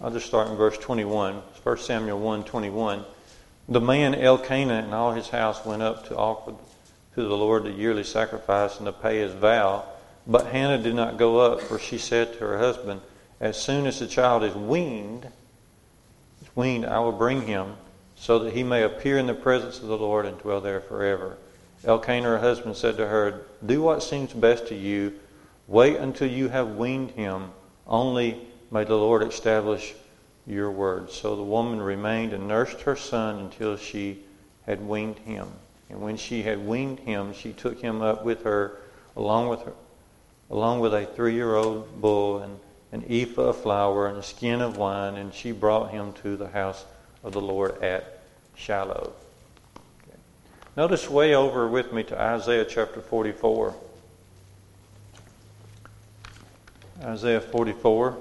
I'll 0.00 0.12
just 0.12 0.26
start 0.26 0.46
in 0.46 0.54
verse 0.54 0.78
21. 0.78 1.34
1 1.34 1.78
Samuel 1.78 2.20
1 2.20 2.44
21. 2.44 3.04
The 3.68 3.80
man 3.80 4.14
Elkanah 4.14 4.74
and 4.74 4.94
all 4.94 5.10
his 5.10 5.28
house 5.30 5.66
went 5.66 5.82
up 5.82 6.06
to 6.06 6.16
offer 6.16 6.54
to 7.16 7.20
the 7.20 7.36
Lord 7.36 7.64
the 7.64 7.72
yearly 7.72 8.04
sacrifice 8.04 8.76
and 8.76 8.86
to 8.86 8.92
pay 8.92 9.18
his 9.18 9.32
vow. 9.32 9.84
But 10.24 10.46
Hannah 10.46 10.80
did 10.80 10.94
not 10.94 11.18
go 11.18 11.40
up, 11.40 11.60
for 11.60 11.80
she 11.80 11.98
said 11.98 12.34
to 12.34 12.38
her 12.46 12.58
husband, 12.58 13.00
as 13.40 13.60
soon 13.60 13.88
as 13.88 13.98
the 13.98 14.06
child 14.06 14.44
is 14.44 14.54
weaned, 14.54 15.26
weaned, 16.54 16.86
I 16.86 17.00
will 17.00 17.10
bring 17.10 17.48
him, 17.48 17.74
so 18.14 18.38
that 18.38 18.52
he 18.52 18.62
may 18.62 18.84
appear 18.84 19.18
in 19.18 19.26
the 19.26 19.34
presence 19.34 19.80
of 19.80 19.88
the 19.88 19.98
Lord 19.98 20.26
and 20.26 20.38
dwell 20.38 20.60
there 20.60 20.80
forever. 20.80 21.36
Elkanah, 21.84 22.28
her 22.28 22.38
husband, 22.38 22.76
said 22.76 22.96
to 22.98 23.06
her, 23.06 23.42
Do 23.64 23.82
what 23.82 24.02
seems 24.02 24.32
best 24.32 24.68
to 24.68 24.74
you. 24.74 25.14
Wait 25.66 25.96
until 25.96 26.28
you 26.28 26.48
have 26.48 26.76
weaned 26.76 27.12
him. 27.12 27.50
Only 27.86 28.40
may 28.70 28.84
the 28.84 28.96
Lord 28.96 29.22
establish 29.22 29.94
your 30.46 30.70
word. 30.70 31.10
So 31.10 31.36
the 31.36 31.42
woman 31.42 31.80
remained 31.80 32.32
and 32.32 32.46
nursed 32.46 32.82
her 32.82 32.96
son 32.96 33.38
until 33.38 33.76
she 33.76 34.18
had 34.66 34.86
weaned 34.86 35.18
him. 35.20 35.48
And 35.88 36.00
when 36.00 36.16
she 36.16 36.42
had 36.42 36.66
weaned 36.66 37.00
him, 37.00 37.32
she 37.32 37.52
took 37.52 37.80
him 37.80 38.02
up 38.02 38.24
with 38.24 38.44
her, 38.44 38.78
along 39.16 39.48
with 39.48 39.62
her, 39.62 39.72
along 40.50 40.80
with 40.80 40.94
a 40.94 41.06
three-year-old 41.06 42.00
bull 42.00 42.38
and 42.38 42.58
an 42.92 43.04
ephah 43.08 43.48
of 43.48 43.56
flour 43.62 44.06
and 44.06 44.18
a 44.18 44.22
skin 44.22 44.60
of 44.60 44.76
wine, 44.76 45.14
and 45.14 45.32
she 45.32 45.52
brought 45.52 45.90
him 45.90 46.12
to 46.14 46.36
the 46.36 46.48
house 46.48 46.84
of 47.22 47.32
the 47.32 47.40
Lord 47.40 47.80
at 47.82 48.20
Shiloh. 48.56 49.12
Notice 50.80 51.10
way 51.10 51.34
over 51.34 51.68
with 51.68 51.92
me 51.92 52.04
to 52.04 52.18
Isaiah 52.18 52.64
chapter 52.64 53.02
44. 53.02 53.74
Isaiah 57.02 57.42
44. 57.42 58.16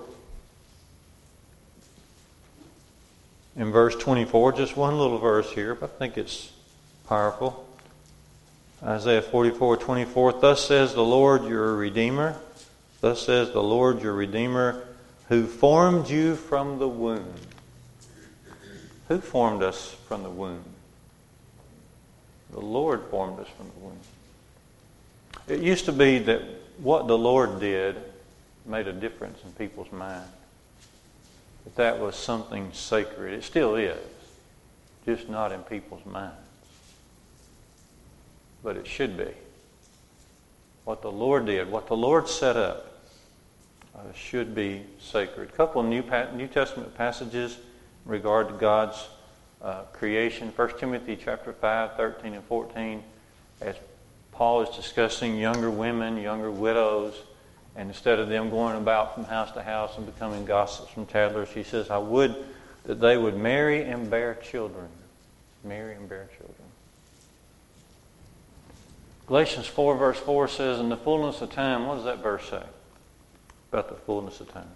In 3.56 3.72
verse 3.72 3.96
24, 3.96 4.52
just 4.52 4.76
one 4.76 4.98
little 4.98 5.20
verse 5.20 5.50
here, 5.54 5.74
but 5.74 5.92
I 5.96 6.00
think 6.00 6.18
it's 6.18 6.52
powerful. 7.08 7.66
Isaiah 8.84 9.22
44, 9.22 9.78
24. 9.78 10.34
Thus 10.34 10.68
says 10.68 10.94
the 10.94 11.02
Lord 11.02 11.46
your 11.46 11.78
Redeemer 11.78 12.36
Thus 13.00 13.26
says 13.26 13.54
the 13.54 13.64
Lord 13.64 14.02
your 14.02 14.14
Redeemer, 14.14 14.86
who 15.30 15.48
formed 15.48 16.10
you 16.10 16.36
from 16.36 16.78
the 16.78 16.90
womb. 16.90 17.36
Who 19.08 19.22
formed 19.22 19.64
us 19.64 19.96
from 20.10 20.24
the 20.24 20.30
womb? 20.30 20.69
The 22.52 22.60
Lord 22.60 23.04
formed 23.10 23.40
us 23.40 23.48
from 23.58 23.68
the 23.68 23.86
womb. 23.86 24.00
It 25.48 25.60
used 25.62 25.86
to 25.86 25.92
be 25.92 26.20
that 26.20 26.42
what 26.78 27.08
the 27.08 27.18
Lord 27.18 27.60
did 27.60 27.96
made 28.66 28.88
a 28.88 28.94
difference 28.94 29.40
in 29.44 29.52
people's 29.54 29.92
minds. 29.92 30.30
That 31.66 31.76
that 31.76 32.00
was 32.00 32.16
something 32.16 32.72
sacred. 32.74 33.34
It 33.34 33.44
still 33.44 33.76
is, 33.76 33.98
just 35.06 35.30
not 35.30 35.52
in 35.52 35.62
people's 35.64 36.06
minds. 36.06 36.36
But 38.64 38.78
it 38.78 38.88
should 38.88 39.18
be. 39.18 39.32
What 40.86 41.02
the 41.02 41.12
Lord 41.12 41.46
did, 41.46 41.70
what 41.70 41.88
the 41.88 41.98
Lord 41.98 42.28
set 42.28 42.56
up, 42.56 42.86
uh, 43.96 44.14
should 44.14 44.56
be 44.56 44.84
sacred. 45.00 45.50
A 45.50 45.52
couple 45.52 45.84
New, 45.84 46.04
New 46.34 46.48
Testament 46.48 46.96
passages 46.96 47.58
in 48.06 48.12
regard 48.12 48.48
to 48.48 48.54
God's 48.56 49.08
uh, 49.62 49.84
creation. 49.94 50.52
1 50.56 50.78
Timothy 50.80 51.18
chapter 51.22 51.54
5, 51.54 51.96
13 51.96 52.34
and 52.34 52.44
14, 52.46 53.04
as 53.62 53.76
Paul 54.32 54.62
is 54.62 54.76
discussing 54.76 55.38
younger 55.38 55.70
women, 55.70 56.18
younger 56.18 56.52
widows, 56.52 57.14
and 57.76 57.90
instead 57.90 58.20
of 58.20 58.30
them 58.30 58.50
going 58.50 58.78
about 58.78 59.16
from 59.16 59.26
house 59.26 59.52
to 59.54 59.62
house 59.62 59.98
and 59.98 60.06
becoming 60.06 60.46
gossips 60.46 60.96
and 60.96 61.08
tattlers, 61.08 61.50
he 61.50 61.64
says, 61.64 61.90
I 61.90 61.98
would 61.98 62.36
that 62.86 63.00
they 63.00 63.18
would 63.18 63.38
marry 63.38 63.84
and 63.84 64.10
bear 64.10 64.36
children. 64.36 64.88
Marry 65.64 65.96
and 65.96 66.08
bear 66.08 66.30
children. 66.38 66.56
Galatians 69.28 69.68
4, 69.68 69.98
verse 69.98 70.18
4 70.18 70.48
says, 70.48 70.80
In 70.80 70.90
the 70.90 70.98
fullness 70.98 71.42
of 71.42 71.52
time, 71.52 71.86
what 71.86 71.96
does 71.96 72.06
that 72.06 72.24
verse 72.24 72.50
say? 72.50 72.64
about 73.72 73.90
the 73.90 73.96
fullness 73.96 74.40
of 74.42 74.52
time. 74.52 74.68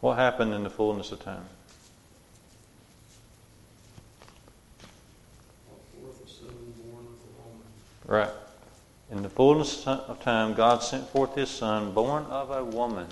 What 0.00 0.16
happened 0.16 0.54
in 0.54 0.62
the 0.62 0.70
fullness 0.70 1.12
of 1.12 1.22
time? 1.22 1.44
Right. 8.06 8.30
In 9.10 9.22
the 9.22 9.28
fullness 9.28 9.86
of 9.86 10.20
time, 10.22 10.54
God 10.54 10.82
sent 10.82 11.08
forth 11.08 11.34
His 11.34 11.50
Son, 11.50 11.92
born 11.92 12.24
of 12.24 12.50
a 12.50 12.64
woman. 12.64 13.06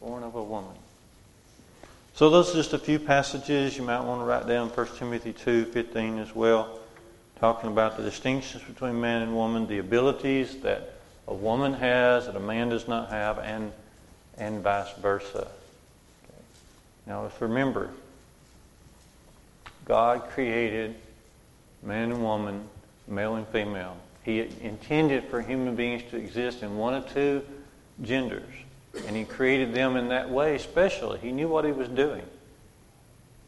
Born 0.00 0.22
of 0.22 0.34
a 0.34 0.42
woman. 0.42 0.74
So 2.14 2.30
those 2.30 2.50
are 2.50 2.54
just 2.54 2.72
a 2.72 2.78
few 2.78 2.98
passages 2.98 3.76
you 3.76 3.82
might 3.82 4.00
want 4.00 4.20
to 4.20 4.24
write 4.24 4.46
down. 4.46 4.68
1 4.68 4.86
Timothy 4.96 5.32
2, 5.32 5.66
15 5.66 6.18
as 6.18 6.34
well 6.34 6.78
talking 7.40 7.70
about 7.70 7.96
the 7.96 8.02
distinctions 8.02 8.62
between 8.62 9.00
man 9.00 9.22
and 9.22 9.34
woman, 9.34 9.66
the 9.66 9.78
abilities 9.78 10.58
that 10.62 10.94
a 11.26 11.34
woman 11.34 11.74
has 11.74 12.26
that 12.26 12.36
a 12.36 12.40
man 12.40 12.68
does 12.68 12.88
not 12.88 13.10
have, 13.10 13.38
and, 13.38 13.72
and 14.38 14.62
vice 14.62 14.92
versa. 14.94 15.48
Now 17.06 17.22
let's 17.22 17.40
remember 17.40 17.90
God 19.84 20.30
created 20.30 20.94
man 21.82 22.10
and 22.10 22.22
woman, 22.22 22.64
male 23.06 23.34
and 23.34 23.46
female. 23.48 23.96
He 24.22 24.40
intended 24.62 25.24
for 25.24 25.42
human 25.42 25.76
beings 25.76 26.02
to 26.10 26.16
exist 26.16 26.62
in 26.62 26.78
one 26.78 26.94
of 26.94 27.12
two 27.12 27.42
genders. 28.02 28.48
And 29.06 29.14
he 29.14 29.24
created 29.24 29.74
them 29.74 29.96
in 29.96 30.08
that 30.08 30.30
way, 30.30 30.54
especially. 30.54 31.18
He 31.18 31.32
knew 31.32 31.48
what 31.48 31.64
he 31.64 31.72
was 31.72 31.88
doing. 31.88 32.22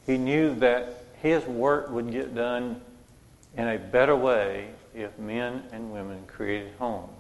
He 0.05 0.19
knew 0.19 0.55
that 0.57 1.05
his 1.23 1.45
work 1.45 1.91
would 1.91 2.11
get 2.11 2.35
done 2.35 2.81
in 3.57 3.67
a 3.67 3.79
better 3.79 4.15
way 4.15 4.69
if 4.95 5.19
men 5.19 5.63
and 5.73 5.93
women 5.93 6.25
created 6.27 6.73
homes 6.79 7.17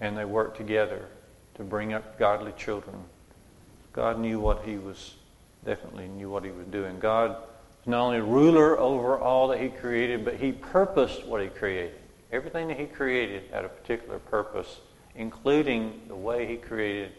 and 0.00 0.16
they 0.16 0.24
worked 0.24 0.56
together 0.56 1.06
to 1.54 1.62
bring 1.62 1.92
up 1.92 2.18
godly 2.18 2.52
children. 2.58 2.96
God 3.96 4.20
knew 4.20 4.38
what 4.38 4.62
he 4.64 4.76
was, 4.76 5.14
definitely 5.64 6.06
knew 6.06 6.30
what 6.30 6.44
he 6.44 6.50
was 6.50 6.66
doing. 6.66 7.00
God 7.00 7.32
is 7.32 7.86
not 7.86 8.02
only 8.02 8.20
ruler 8.20 8.78
over 8.78 9.18
all 9.18 9.48
that 9.48 9.60
he 9.60 9.70
created, 9.70 10.24
but 10.24 10.34
he 10.34 10.52
purposed 10.52 11.26
what 11.26 11.42
he 11.42 11.48
created. 11.48 11.96
Everything 12.30 12.68
that 12.68 12.78
he 12.78 12.86
created 12.86 13.42
had 13.50 13.64
a 13.64 13.68
particular 13.68 14.18
purpose, 14.18 14.78
including 15.16 16.00
the 16.06 16.14
way 16.14 16.46
he 16.46 16.56
created 16.56 17.10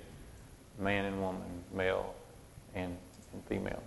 man 0.79 1.03
and 1.03 1.19
woman, 1.19 1.41
male 1.73 2.15
and, 2.75 2.95
and 3.33 3.43
female. 3.45 3.81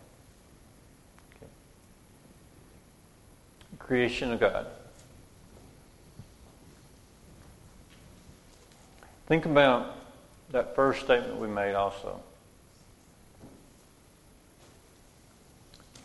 creation 3.90 4.30
of 4.30 4.38
God. 4.38 4.68
Think 9.26 9.46
about 9.46 9.96
that 10.52 10.76
first 10.76 11.02
statement 11.02 11.40
we 11.40 11.48
made 11.48 11.74
also. 11.74 12.20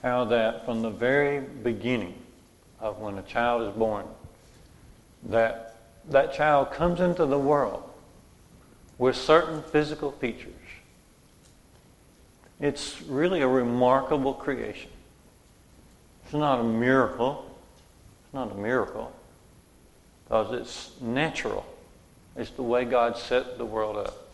How 0.05 0.25
that 0.25 0.65
from 0.65 0.83
the 0.83 0.91
very 0.91 1.39
beginning 1.39 2.13
of 2.79 2.99
when 2.99 3.17
a 3.17 3.23
child 3.23 3.67
is 3.67 3.75
born, 3.75 4.05
that 5.23 5.77
that 6.09 6.31
child 6.31 6.69
comes 6.69 6.99
into 6.99 7.25
the 7.25 7.39
world 7.39 7.81
with 8.99 9.15
certain 9.15 9.63
physical 9.63 10.11
features. 10.11 10.53
It's 12.59 13.01
really 13.01 13.41
a 13.41 13.47
remarkable 13.47 14.35
creation. 14.35 14.91
It's 16.25 16.35
not 16.35 16.59
a 16.59 16.63
miracle 16.63 17.43
It's 18.25 18.33
not 18.35 18.51
a 18.51 18.55
miracle 18.55 19.11
because 20.23 20.53
it's 20.53 21.01
natural. 21.01 21.65
It's 22.35 22.51
the 22.51 22.61
way 22.61 22.85
God 22.85 23.17
set 23.17 23.57
the 23.57 23.65
world 23.65 23.97
up. 23.97 24.24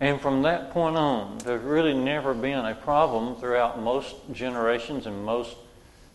And 0.00 0.18
from 0.18 0.42
that 0.42 0.70
point 0.72 0.96
on, 0.96 1.38
there's 1.44 1.62
really 1.62 1.92
never 1.92 2.32
been 2.32 2.64
a 2.64 2.74
problem 2.74 3.36
throughout 3.36 3.78
most 3.78 4.16
generations 4.32 5.06
and 5.06 5.24
most 5.24 5.56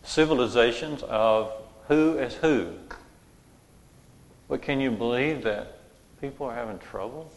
civilizations 0.02 1.04
of 1.04 1.52
who 1.86 2.18
is 2.18 2.34
who. 2.34 2.72
But 4.48 4.62
can 4.62 4.80
you 4.80 4.90
believe 4.90 5.42
that 5.44 5.78
people 6.20 6.46
are 6.46 6.54
having 6.54 6.78
trouble? 6.78 7.30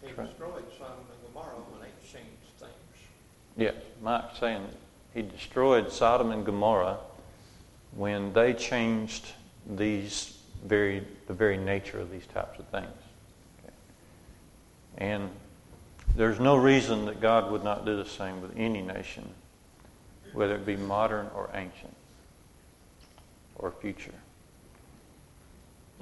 He 0.00 0.08
destroyed 0.08 0.64
Sodom 0.78 1.04
and 1.10 1.34
Gomorrah 1.34 1.56
when 1.70 1.80
they 1.80 2.08
changed 2.08 2.30
things. 2.58 2.72
Yes, 3.56 3.74
Mike's 4.00 4.38
saying 4.38 4.64
he 5.12 5.22
destroyed 5.22 5.90
Sodom 5.90 6.30
and 6.30 6.46
Gomorrah 6.46 6.98
when 7.96 8.32
they 8.32 8.54
changed 8.54 9.26
these 9.68 10.38
very 10.64 11.02
the 11.26 11.34
very 11.34 11.56
nature 11.56 11.98
of 11.98 12.10
these 12.10 12.26
types 12.26 12.58
of 12.58 12.66
things. 12.68 12.99
Okay. 15.00 15.12
And 15.12 15.30
there's 16.16 16.40
no 16.40 16.56
reason 16.56 17.06
that 17.06 17.20
God 17.20 17.50
would 17.50 17.64
not 17.64 17.84
do 17.86 17.96
the 17.96 18.08
same 18.08 18.40
with 18.40 18.52
any 18.56 18.82
nation, 18.82 19.28
whether 20.32 20.54
it 20.54 20.66
be 20.66 20.76
modern 20.76 21.28
or 21.34 21.48
ancient 21.54 21.94
or 23.56 23.70
future. 23.70 24.14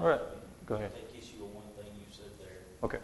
All 0.00 0.08
right, 0.08 0.20
go 0.66 0.76
ahead. 0.76 0.90
I 0.94 1.12
take 1.12 1.22
issue 1.22 1.42
with 1.42 1.52
one 1.54 1.64
thing 1.76 1.92
you 1.98 2.06
said 2.10 2.30
there. 2.38 2.58
Okay. 2.82 2.98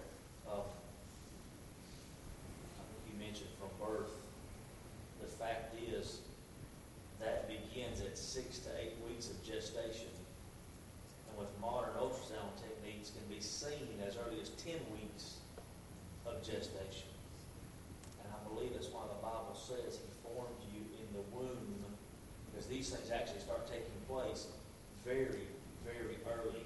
very, 25.04 25.44
very 25.84 26.16
early 26.26 26.64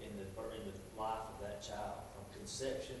in 0.00 0.10
the, 0.16 0.22
in 0.54 0.62
the 0.62 1.00
life 1.00 1.26
of 1.34 1.42
that 1.42 1.60
child. 1.62 1.98
From 2.14 2.46
conception, 2.64 2.96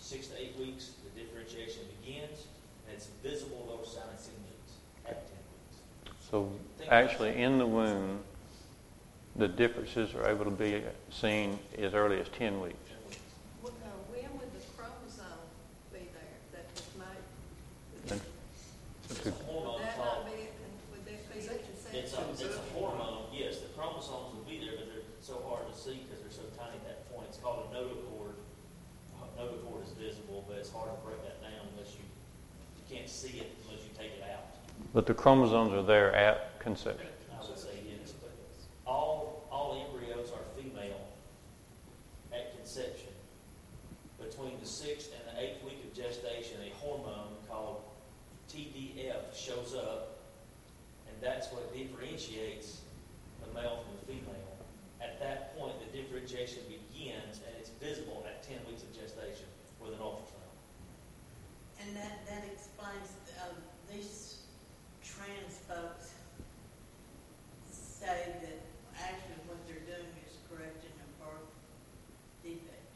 six 0.00 0.28
to 0.28 0.40
eight 0.40 0.54
weeks, 0.58 0.92
the 1.04 1.20
differentiation 1.20 1.82
begins, 2.00 2.44
and 2.86 2.94
it's 2.94 3.08
visible 3.22 3.64
those 3.64 3.94
signs 3.94 4.20
symptoms 4.20 4.68
at 5.06 5.24
10 5.24 5.32
weeks. 5.48 6.16
So 6.30 6.52
actually 6.90 7.40
in 7.40 7.58
the 7.58 7.66
womb, 7.66 8.20
the 9.36 9.48
differences 9.48 10.14
are 10.14 10.28
able 10.28 10.44
to 10.44 10.50
be 10.50 10.82
seen 11.10 11.58
as 11.78 11.94
early 11.94 12.20
as 12.20 12.28
10 12.28 12.60
weeks. 12.60 12.76
Well, 13.62 13.72
uh, 13.80 13.88
when 14.12 14.28
would 14.36 14.52
the 14.52 14.60
chromosome 14.76 15.40
be 15.92 16.04
there 16.12 16.36
that 16.52 16.66
would 16.76 17.00
make? 17.00 18.20
It's 19.08 19.26
a 19.26 19.30
hormone 19.48 19.80
That 19.80 19.96
called, 19.96 20.26
not 20.26 20.36
be, 20.36 20.52
would 20.92 21.04
that 21.06 21.32
be 21.32 21.38
it's 21.96 22.12
a, 22.12 22.20
it's 22.28 22.56
a 22.56 22.76
hormone, 22.76 23.24
yes, 23.32 23.60
the 23.60 23.72
chromosomes 23.72 24.36
will 24.36 24.44
be 24.44 24.60
there, 24.60 24.76
but 24.76 24.92
they're 24.92 25.08
so 25.22 25.40
hard 25.48 25.64
to 25.64 25.72
see 25.72 26.04
because 26.04 26.20
they're 26.20 26.44
so 26.44 26.44
tiny 26.60 26.76
at 26.76 26.84
that 26.84 27.14
point. 27.14 27.24
It's 27.30 27.38
called 27.38 27.72
a 27.72 27.74
notochord. 27.74 28.36
Notochord 29.38 29.86
is 29.86 29.92
visible, 29.92 30.44
but 30.48 30.58
it's 30.58 30.72
hard 30.72 30.90
to 30.90 30.98
break 31.06 31.22
that 31.22 31.40
down 31.40 31.62
unless 31.70 31.94
you, 31.94 32.02
you 32.02 32.84
can't 32.90 33.08
see 33.08 33.38
it 33.38 33.54
unless 33.62 33.84
you 33.86 33.90
take 33.96 34.18
it 34.18 34.26
out. 34.34 34.50
But 34.98 35.06
the 35.06 35.14
chromosomes 35.14 35.72
are 35.74 35.84
there 35.84 36.12
at 36.12 36.58
conception. 36.58 37.06
I 37.30 37.46
would 37.46 37.56
say 37.56 37.70
yes, 37.86 38.10
but 38.20 38.34
all, 38.84 39.46
all 39.48 39.86
embryos 39.86 40.32
are 40.32 40.42
female 40.60 40.98
at 42.32 42.56
conception. 42.56 43.14
Between 44.18 44.58
the 44.58 44.66
sixth 44.66 45.14
and 45.14 45.22
the 45.30 45.40
eighth 45.40 45.62
week 45.62 45.78
of 45.86 45.94
gestation, 45.94 46.56
a 46.66 46.74
hormone 46.80 47.38
called 47.48 47.82
TDF 48.50 49.36
shows 49.36 49.76
up, 49.76 50.18
and 51.06 51.14
that's 51.22 51.46
what 51.52 51.72
differentiates 51.72 52.80
the 53.46 53.54
male 53.54 53.84
from 53.86 53.94
the 54.00 54.06
female. 54.12 54.50
At 55.00 55.20
that 55.20 55.56
point, 55.56 55.74
the 55.78 55.96
differentiation 55.96 56.64
begins, 56.66 57.38
and 57.46 57.54
it's 57.60 57.70
visible 57.78 58.26
at 58.26 58.42
10 58.42 58.56
weeks 58.66 58.82
of 58.82 58.92
gestation 58.92 59.46
with 59.80 59.92
an 59.92 60.00
ultrasound. 60.00 60.58
And 61.86 61.94
that, 61.94 62.26
that 62.26 62.42
explains, 62.52 63.14
uh, 63.38 63.54
these 63.94 64.38
trans 65.18 65.58
folks 65.66 66.14
say 67.74 68.38
that 68.38 68.58
actually 68.94 69.42
what 69.50 69.58
they're 69.66 69.82
doing 69.82 70.14
is 70.22 70.38
correcting 70.46 70.94
a 70.94 71.08
birth 71.18 71.50
defect. 72.46 72.92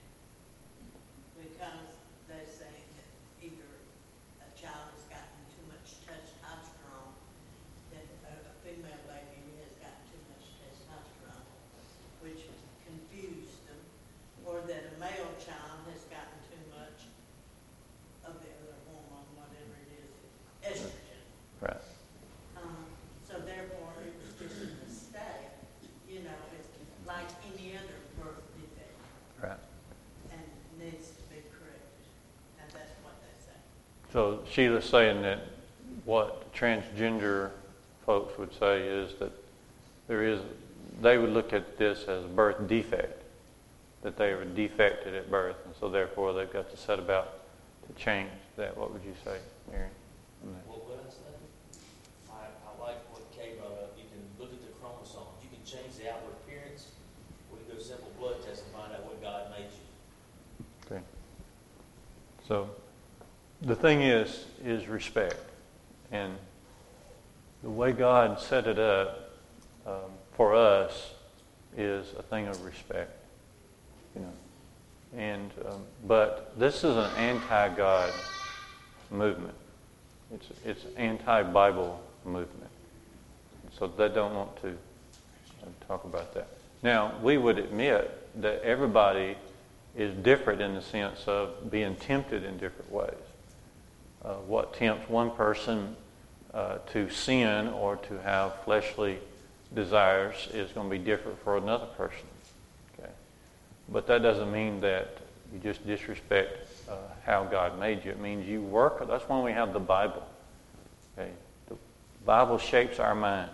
Because 1.35 1.91
they 2.31 2.47
say 2.47 2.71
that 2.71 3.09
either 3.43 3.71
a 4.39 4.49
child 4.55 4.87
has 4.95 5.05
gotten 5.11 5.41
too 5.51 5.67
much 5.67 5.99
testosterone, 6.07 7.17
that 7.91 8.07
a, 8.29 8.35
a 8.39 8.55
female 8.63 9.03
baby 9.11 9.59
has 9.67 9.75
gotten 9.83 10.03
too 10.15 10.23
much 10.31 10.47
testosterone, 10.63 11.49
which 12.23 12.47
confused 12.87 13.59
them, 13.67 13.83
or 14.47 14.63
that 14.71 14.95
a 14.95 14.97
male 15.03 15.35
child 15.43 15.81
has 15.91 16.07
gotten 16.07 16.39
too 16.47 16.63
much 16.71 17.11
of 18.31 18.39
the 18.39 18.51
other 18.63 18.79
hormone, 18.87 19.27
whatever 19.35 19.75
it 19.83 19.91
is, 19.99 20.13
estrogen. 20.63 21.19
Right. 21.59 21.83
Um, 22.63 22.87
so 23.27 23.39
therefore, 23.43 23.91
it 24.07 24.15
was 24.23 24.31
just 24.39 24.63
a 24.63 24.71
mistake, 24.87 25.51
you 26.07 26.23
know, 26.23 26.39
it's 26.55 26.71
like 27.07 27.27
any 27.55 27.75
other 27.75 27.99
birth 28.23 28.39
defect 28.55 28.95
Right. 29.43 29.59
and 30.31 30.43
needs 30.79 31.11
to 31.11 31.23
be 31.27 31.43
corrected. 31.51 32.07
And 32.63 32.71
that's 32.71 32.95
what 33.03 33.19
they 33.25 33.35
say. 33.43 33.59
So 34.13 34.41
Sheila's 34.51 34.85
saying 34.85 35.23
that 35.23 35.41
what 36.05 36.53
transgender 36.53 37.51
folks 38.05 38.37
would 38.39 38.53
say 38.59 38.83
is 38.83 39.15
that 39.21 39.33
there 40.07 40.23
is, 40.23 40.41
they 41.01 41.17
would 41.17 41.31
look 41.31 41.55
at 41.55 41.79
this 41.79 42.05
as 42.05 42.25
a 42.25 42.29
birth 42.29 42.69
defect, 42.69 43.23
that 44.03 44.19
they 44.19 44.35
were 44.35 44.45
defected 44.45 45.15
at 45.15 45.31
birth, 45.31 45.57
and 45.65 45.75
so 45.81 45.89
therefore 45.89 46.35
they've 46.35 46.53
got 46.53 46.71
to 46.71 46.77
set 46.77 46.99
about 46.99 47.39
to 47.87 47.95
change 48.03 48.29
that. 48.57 48.77
What 48.77 48.93
would 48.93 49.03
you 49.03 49.15
say, 49.25 49.39
Mary? 49.71 49.89
on 50.45 50.53
that? 50.53 50.69
What 50.69 50.87
would 50.89 50.99
I 50.99 51.09
say? 51.09 51.33
I, 52.31 52.45
I 52.69 52.87
like 52.87 52.99
what 53.13 53.23
So 62.53 62.69
the 63.73 63.81
thing 63.81 64.03
is, 64.03 64.45
is 64.63 64.87
respect. 64.87 65.41
And 66.11 66.35
the 67.63 67.71
way 67.71 67.93
God 67.93 68.39
set 68.39 68.67
it 68.67 68.79
up 68.79 69.31
um, 69.87 70.11
for 70.35 70.55
us 70.55 71.13
is 71.75 72.07
a 72.19 72.23
thing 72.23 72.49
of 72.49 72.63
respect. 72.67 73.11
You 74.15 74.21
know. 74.21 74.33
And, 75.17 75.51
um, 75.71 75.81
but 76.07 76.53
this 76.59 76.85
is 76.85 76.95
an 76.99 77.11
anti-God 77.17 78.13
movement. 79.11 79.55
It's, 80.35 80.49
it's 80.67 80.85
anti-Bible 80.99 81.99
movement. 82.27 82.71
So 83.79 83.87
they 83.87 84.11
don't 84.11 84.35
want 84.35 84.55
to 84.61 84.69
uh, 84.69 85.87
talk 85.89 86.05
about 86.05 86.35
that. 86.35 86.49
Now, 86.83 87.15
we 87.23 87.39
would 87.39 87.59
admit 87.59 88.43
that 88.43 88.61
everybody 88.61 89.35
is 89.97 90.15
different 90.17 90.61
in 90.61 90.75
the 90.75 90.83
sense 90.83 91.27
of 91.27 91.71
being 91.71 91.97
tempted 91.97 92.45
in 92.45 92.59
different 92.59 92.93
ways. 92.93 93.15
Uh, 94.25 94.35
what 94.47 94.75
tempts 94.75 95.09
one 95.09 95.31
person 95.33 95.97
uh, 96.55 96.79
to 96.93 97.11
sin 97.11 97.69
or 97.69 97.97
to 97.97 98.21
have 98.23 98.55
fleshly 98.65 99.19
desires 99.75 100.49
is 100.53 100.71
going 100.73 100.89
to 100.89 100.97
be 100.97 101.03
different 101.03 101.43
for 101.43 101.57
another 101.57 101.87
person. 101.87 102.27
Okay? 102.99 103.11
But 103.89 104.07
that 104.07 104.23
doesn't 104.23 104.53
mean 104.53 104.81
that 104.83 105.19
you 105.53 105.59
just 105.59 105.85
disrespect 105.87 106.69
uh, 106.89 106.95
how 107.25 107.45
God 107.45 107.81
made 107.81 108.05
you. 108.05 108.11
It 108.11 108.21
means 108.21 108.47
you 108.47 108.61
work. 108.63 109.07
That's 109.09 109.29
why 109.29 109.41
we 109.41 109.53
have 109.53 109.73
the 109.73 109.81
Bible. 109.81 110.23
Okay? 111.19 111.31
The 111.69 111.77
Bible 112.25 112.59
shapes 112.59 113.01
our 113.01 113.15
mind 113.15 113.51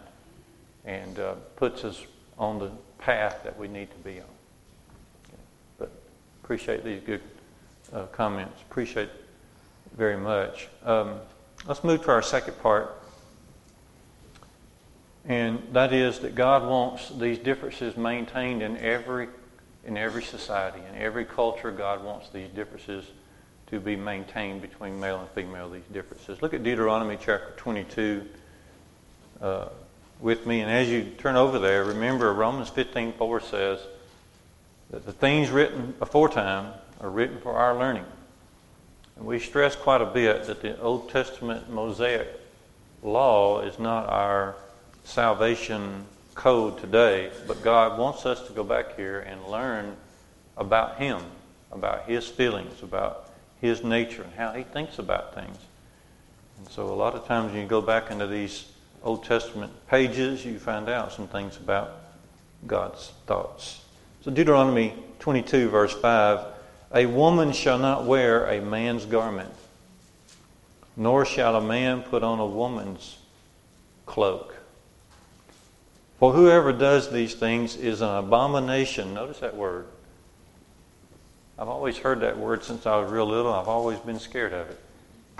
and 0.84 1.18
uh, 1.18 1.34
puts 1.56 1.84
us 1.84 2.04
on 2.38 2.58
the 2.58 2.70
path 2.98 3.40
that 3.44 3.58
we 3.58 3.68
need 3.68 3.90
to 3.90 3.96
be 3.98 4.20
on. 4.20 4.26
Okay? 5.26 5.42
But 5.78 5.90
appreciate 6.42 6.84
these 6.84 7.00
good 7.02 7.22
uh, 7.92 8.06
comments. 8.06 8.60
Appreciate 8.70 9.08
very 9.98 10.16
much. 10.16 10.68
Um, 10.84 11.16
let's 11.66 11.82
move 11.82 12.04
to 12.04 12.12
our 12.12 12.22
second 12.22 12.58
part. 12.62 12.94
And 15.26 15.60
that 15.72 15.92
is 15.92 16.20
that 16.20 16.36
God 16.36 16.66
wants 16.66 17.10
these 17.10 17.36
differences 17.36 17.96
maintained 17.96 18.62
in 18.62 18.78
every 18.78 19.28
in 19.84 19.96
every 19.96 20.22
society, 20.22 20.80
in 20.92 21.00
every 21.00 21.24
culture, 21.24 21.70
God 21.70 22.04
wants 22.04 22.28
these 22.28 22.48
differences 22.50 23.04
to 23.68 23.80
be 23.80 23.96
maintained 23.96 24.60
between 24.60 25.00
male 25.00 25.20
and 25.20 25.28
female, 25.30 25.70
these 25.70 25.82
differences. 25.92 26.42
Look 26.42 26.52
at 26.52 26.62
Deuteronomy 26.62 27.16
chapter 27.16 27.54
22 27.56 28.26
uh, 29.40 29.68
with 30.20 30.46
me. 30.46 30.60
And 30.60 30.70
as 30.70 30.90
you 30.90 31.04
turn 31.16 31.36
over 31.36 31.58
there, 31.58 31.84
remember 31.84 32.34
Romans 32.34 32.70
15.4 32.70 33.42
says 33.42 33.80
that 34.90 35.06
the 35.06 35.12
things 35.12 35.48
written 35.48 35.94
aforetime 36.02 36.74
are 37.00 37.08
written 37.08 37.40
for 37.40 37.54
our 37.54 37.78
learning. 37.78 38.04
And 39.18 39.26
we 39.26 39.40
stress 39.40 39.74
quite 39.74 40.00
a 40.00 40.06
bit 40.06 40.46
that 40.46 40.62
the 40.62 40.80
Old 40.80 41.10
Testament 41.10 41.68
Mosaic 41.70 42.28
law 43.02 43.60
is 43.60 43.78
not 43.78 44.08
our 44.08 44.54
salvation 45.04 46.04
code 46.36 46.78
today, 46.78 47.30
but 47.48 47.62
God 47.64 47.98
wants 47.98 48.24
us 48.26 48.46
to 48.46 48.52
go 48.52 48.62
back 48.62 48.96
here 48.96 49.18
and 49.20 49.44
learn 49.48 49.96
about 50.56 50.98
Him, 50.98 51.20
about 51.72 52.04
His 52.04 52.28
feelings, 52.28 52.82
about 52.82 53.28
His 53.60 53.82
nature, 53.82 54.22
and 54.22 54.32
how 54.34 54.52
He 54.52 54.62
thinks 54.62 55.00
about 55.00 55.34
things. 55.34 55.56
And 56.58 56.68
so, 56.68 56.86
a 56.86 56.94
lot 56.94 57.14
of 57.14 57.26
times, 57.26 57.52
when 57.52 57.62
you 57.62 57.68
go 57.68 57.80
back 57.80 58.12
into 58.12 58.28
these 58.28 58.70
Old 59.02 59.24
Testament 59.24 59.72
pages, 59.88 60.44
you 60.44 60.60
find 60.60 60.88
out 60.88 61.12
some 61.12 61.26
things 61.26 61.56
about 61.56 61.90
God's 62.68 63.12
thoughts. 63.26 63.80
So, 64.22 64.30
Deuteronomy 64.30 64.94
22, 65.18 65.70
verse 65.70 65.94
5 65.94 66.57
A 66.92 67.06
woman 67.06 67.52
shall 67.52 67.78
not 67.78 68.04
wear 68.04 68.46
a 68.46 68.60
man's 68.60 69.04
garment, 69.04 69.52
nor 70.96 71.24
shall 71.24 71.56
a 71.56 71.60
man 71.60 72.02
put 72.02 72.22
on 72.22 72.38
a 72.38 72.46
woman's 72.46 73.18
cloak. 74.06 74.54
For 76.18 76.32
whoever 76.32 76.72
does 76.72 77.10
these 77.10 77.34
things 77.34 77.76
is 77.76 78.00
an 78.00 78.08
abomination. 78.08 79.14
Notice 79.14 79.38
that 79.40 79.54
word. 79.54 79.86
I've 81.58 81.68
always 81.68 81.98
heard 81.98 82.20
that 82.20 82.38
word 82.38 82.64
since 82.64 82.86
I 82.86 82.96
was 82.98 83.10
real 83.10 83.26
little. 83.26 83.52
I've 83.52 83.68
always 83.68 83.98
been 83.98 84.18
scared 84.18 84.52
of 84.52 84.70
it. 84.70 84.80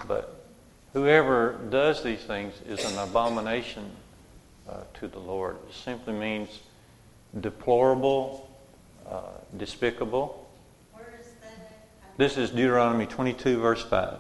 But 0.07 0.45
whoever 0.93 1.59
does 1.71 2.03
these 2.03 2.21
things 2.21 2.55
is 2.69 2.85
an 2.85 2.99
abomination 2.99 3.91
uh, 4.69 4.83
to 5.01 5.09
the 5.09 5.19
Lord. 5.19 5.57
It 5.69 5.75
simply 5.75 6.13
means 6.13 6.61
deplorable, 7.41 8.49
uh, 9.09 9.23
despicable. 9.57 10.38
This 12.19 12.37
is 12.37 12.51
Deuteronomy 12.51 13.07
22, 13.07 13.61
verse 13.61 13.85
5. 13.85 14.19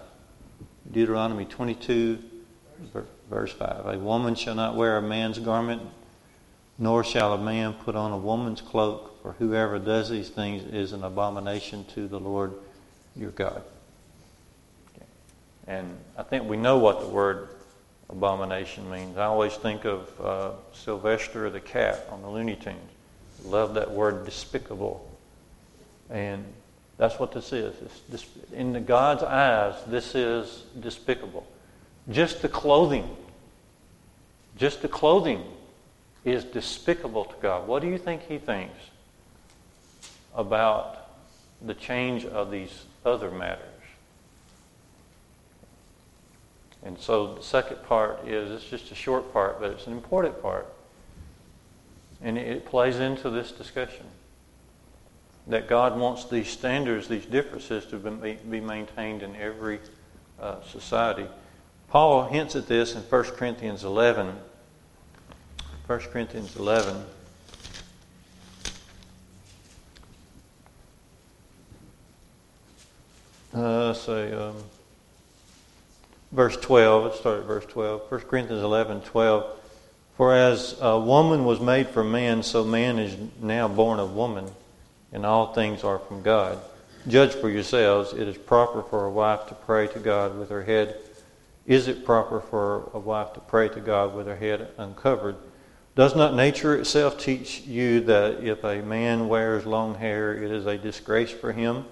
Deuteronomy 0.92 1.44
22, 1.46 2.20
verse 3.28 3.50
5. 3.50 3.86
A 3.86 3.98
woman 3.98 4.36
shall 4.36 4.54
not 4.54 4.76
wear 4.76 4.98
a 4.98 5.02
man's 5.02 5.40
garment, 5.40 5.82
nor 6.78 7.02
shall 7.02 7.32
a 7.32 7.38
man 7.38 7.72
put 7.72 7.96
on 7.96 8.12
a 8.12 8.16
woman's 8.16 8.60
cloak, 8.60 9.20
for 9.20 9.32
whoever 9.40 9.80
does 9.80 10.08
these 10.08 10.28
things 10.28 10.62
is 10.72 10.92
an 10.92 11.02
abomination 11.02 11.84
to 11.86 12.06
the 12.06 12.20
Lord 12.20 12.52
your 13.16 13.32
God. 13.32 13.64
And 15.66 15.98
I 16.16 16.22
think 16.22 16.48
we 16.48 16.56
know 16.56 16.78
what 16.78 17.00
the 17.00 17.08
word 17.08 17.48
abomination 18.08 18.88
means. 18.88 19.18
I 19.18 19.24
always 19.24 19.54
think 19.54 19.84
of 19.84 20.20
uh, 20.20 20.50
Sylvester 20.72 21.50
the 21.50 21.58
cat 21.58 22.06
on 22.12 22.22
the 22.22 22.28
Looney 22.28 22.54
Tunes. 22.54 22.78
Love 23.44 23.74
that 23.74 23.90
word 23.90 24.24
despicable. 24.24 25.04
And 26.10 26.44
that's 26.98 27.18
what 27.18 27.32
this 27.32 27.52
is. 27.52 27.74
Dis- 28.10 28.26
in 28.52 28.84
God's 28.84 29.22
eyes, 29.22 29.74
this 29.86 30.14
is 30.14 30.64
despicable. 30.78 31.46
Just 32.10 32.42
the 32.42 32.48
clothing, 32.48 33.08
just 34.56 34.82
the 34.82 34.88
clothing 34.88 35.44
is 36.24 36.44
despicable 36.44 37.24
to 37.24 37.34
God. 37.40 37.68
What 37.68 37.82
do 37.82 37.88
you 37.88 37.98
think 37.98 38.22
He 38.22 38.38
thinks 38.38 38.78
about 40.34 41.08
the 41.64 41.74
change 41.74 42.24
of 42.24 42.50
these 42.50 42.84
other 43.06 43.30
matters? 43.30 43.64
And 46.82 46.98
so 46.98 47.34
the 47.34 47.42
second 47.42 47.82
part 47.84 48.26
is 48.26 48.50
it's 48.50 48.64
just 48.64 48.90
a 48.90 48.94
short 48.94 49.32
part, 49.32 49.60
but 49.60 49.70
it's 49.70 49.86
an 49.86 49.92
important 49.92 50.40
part. 50.42 50.66
And 52.22 52.36
it 52.36 52.66
plays 52.66 52.96
into 52.98 53.30
this 53.30 53.52
discussion 53.52 54.06
that 55.48 55.68
God 55.68 55.98
wants 55.98 56.24
these 56.24 56.48
standards, 56.48 57.08
these 57.08 57.26
differences 57.26 57.86
to 57.86 57.96
be 57.96 58.60
maintained 58.60 59.22
in 59.22 59.34
every 59.36 59.80
uh, 60.40 60.62
society. 60.62 61.26
Paul 61.90 62.28
hints 62.28 62.54
at 62.54 62.66
this 62.68 62.94
in 62.94 63.00
1 63.00 63.24
Corinthians 63.24 63.82
11 63.84 64.36
1 65.88 66.00
Corinthians 66.00 66.54
11. 66.54 67.02
Uh, 73.54 73.94
say, 73.94 74.30
um, 74.34 74.54
verse 76.30 76.58
12. 76.58 77.04
Let's 77.04 77.20
start 77.20 77.40
at 77.40 77.46
verse 77.46 77.64
12. 77.64 78.02
1 78.10 78.20
Corinthians 78.20 78.62
11, 78.62 79.00
12. 79.00 79.46
For 80.18 80.34
as 80.34 80.76
a 80.82 81.00
woman 81.00 81.46
was 81.46 81.58
made 81.58 81.88
for 81.88 82.04
man, 82.04 82.42
so 82.42 82.64
man 82.64 82.98
is 82.98 83.16
now 83.40 83.66
born 83.66 83.98
of 83.98 84.14
woman, 84.14 84.44
and 85.12 85.24
all 85.24 85.52
things 85.52 85.84
are 85.84 85.98
from 85.98 86.22
God. 86.22 86.58
Judge 87.06 87.34
for 87.34 87.48
yourselves. 87.48 88.12
It 88.12 88.28
is 88.28 88.36
proper 88.36 88.82
for 88.82 89.06
a 89.06 89.10
wife 89.10 89.46
to 89.48 89.54
pray 89.54 89.86
to 89.88 89.98
God 89.98 90.38
with 90.38 90.50
her 90.50 90.64
head. 90.64 90.96
Is 91.66 91.88
it 91.88 92.04
proper 92.04 92.40
for 92.40 92.90
a 92.94 92.98
wife 92.98 93.34
to 93.34 93.40
pray 93.40 93.68
to 93.68 93.80
God 93.80 94.14
with 94.14 94.26
her 94.26 94.36
head 94.36 94.68
uncovered? 94.78 95.36
Does 95.94 96.14
not 96.14 96.34
nature 96.34 96.76
itself 96.76 97.18
teach 97.18 97.62
you 97.62 98.00
that 98.02 98.44
if 98.44 98.62
a 98.64 98.82
man 98.82 99.28
wears 99.28 99.66
long 99.66 99.96
hair, 99.96 100.34
it 100.34 100.50
is 100.50 100.66
a 100.66 100.78
disgrace 100.78 101.30
for 101.30 101.52
him? 101.52 101.84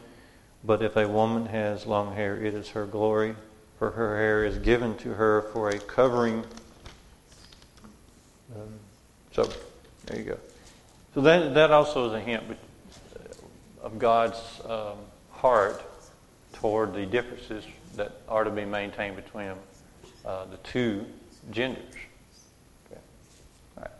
But 0.64 0.82
if 0.82 0.96
a 0.96 1.08
woman 1.08 1.46
has 1.46 1.86
long 1.86 2.14
hair, 2.14 2.36
it 2.36 2.54
is 2.54 2.70
her 2.70 2.86
glory, 2.86 3.36
for 3.78 3.90
her 3.90 4.16
hair 4.16 4.44
is 4.44 4.58
given 4.58 4.96
to 4.98 5.10
her 5.14 5.42
for 5.52 5.70
a 5.70 5.78
covering. 5.78 6.44
Um, 8.54 8.78
so, 9.32 9.50
there 10.06 10.18
you 10.18 10.24
go. 10.24 10.38
So 11.14 11.20
that, 11.22 11.54
that 11.54 11.70
also 11.70 12.08
is 12.08 12.14
a 12.14 12.20
hint 12.20 12.48
of 13.86 14.00
God's 14.00 14.40
um, 14.68 14.96
heart 15.30 15.80
toward 16.54 16.92
the 16.92 17.06
differences 17.06 17.64
that 17.94 18.20
are 18.28 18.42
to 18.42 18.50
be 18.50 18.64
maintained 18.64 19.14
between 19.14 19.52
uh, 20.24 20.44
the 20.46 20.56
two 20.64 21.06
genders. 21.52 21.84
All 22.90 23.82
right. 23.82 23.90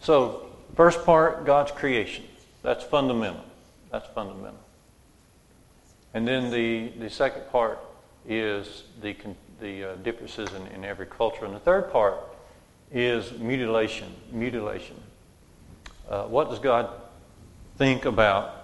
So, 0.00 0.46
first 0.74 1.04
part, 1.04 1.44
God's 1.44 1.70
creation. 1.70 2.24
That's 2.62 2.82
fundamental. 2.82 3.44
That's 3.92 4.08
fundamental. 4.08 4.58
And 6.14 6.26
then 6.26 6.50
the, 6.50 6.88
the 6.98 7.10
second 7.10 7.42
part 7.52 7.78
is 8.26 8.84
the, 9.02 9.14
the 9.60 9.84
uh, 9.84 9.94
differences 9.96 10.48
in, 10.54 10.66
in 10.68 10.82
every 10.82 11.06
culture. 11.06 11.44
And 11.44 11.54
the 11.54 11.60
third 11.60 11.92
part 11.92 12.16
is 12.90 13.32
mutilation. 13.32 14.14
Mutilation. 14.32 14.96
Uh, 16.08 16.24
what 16.24 16.48
does 16.48 16.58
God 16.58 16.88
think 17.76 18.06
about 18.06 18.59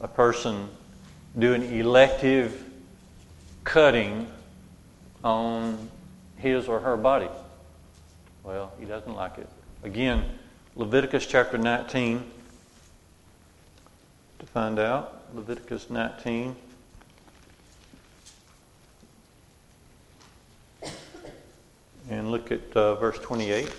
a 0.00 0.08
person 0.08 0.68
doing 1.38 1.62
elective 1.78 2.64
cutting 3.64 4.26
on 5.22 5.88
his 6.36 6.68
or 6.68 6.80
her 6.80 6.96
body. 6.96 7.28
Well, 8.44 8.72
he 8.78 8.86
doesn't 8.86 9.14
like 9.14 9.38
it. 9.38 9.48
Again, 9.82 10.24
Leviticus 10.76 11.26
chapter 11.26 11.58
19 11.58 12.24
to 14.38 14.46
find 14.46 14.78
out. 14.78 15.22
Leviticus 15.34 15.90
19. 15.90 16.56
And 22.10 22.30
look 22.30 22.50
at 22.50 22.74
uh, 22.74 22.94
verse 22.94 23.18
28. 23.18 23.70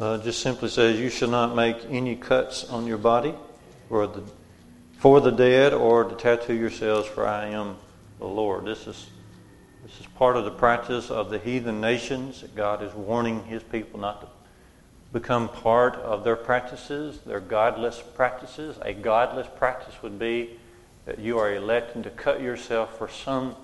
Uh, 0.00 0.18
just 0.18 0.40
simply 0.40 0.68
says, 0.68 0.98
You 0.98 1.08
shall 1.08 1.28
not 1.28 1.54
make 1.54 1.76
any 1.88 2.16
cuts 2.16 2.64
on 2.64 2.84
your 2.84 2.98
body 2.98 3.32
for 3.88 4.08
the, 4.08 4.24
for 4.98 5.20
the 5.20 5.30
dead 5.30 5.72
or 5.72 6.02
to 6.02 6.16
tattoo 6.16 6.54
yourselves, 6.54 7.06
for 7.06 7.24
I 7.24 7.46
am 7.50 7.76
the 8.18 8.26
Lord. 8.26 8.64
This 8.64 8.88
is, 8.88 9.06
this 9.84 10.00
is 10.00 10.06
part 10.16 10.36
of 10.36 10.44
the 10.44 10.50
practice 10.50 11.12
of 11.12 11.30
the 11.30 11.38
heathen 11.38 11.80
nations. 11.80 12.42
God 12.56 12.82
is 12.82 12.92
warning 12.92 13.44
his 13.44 13.62
people 13.62 14.00
not 14.00 14.22
to 14.22 14.26
become 15.12 15.48
part 15.48 15.94
of 15.94 16.24
their 16.24 16.34
practices, 16.34 17.20
their 17.20 17.38
godless 17.38 18.02
practices. 18.16 18.76
A 18.82 18.94
godless 18.94 19.46
practice 19.58 19.94
would 20.02 20.18
be 20.18 20.58
that 21.06 21.20
you 21.20 21.38
are 21.38 21.54
electing 21.54 22.02
to 22.02 22.10
cut 22.10 22.40
yourself 22.40 22.98
for 22.98 23.08
some, 23.08 23.54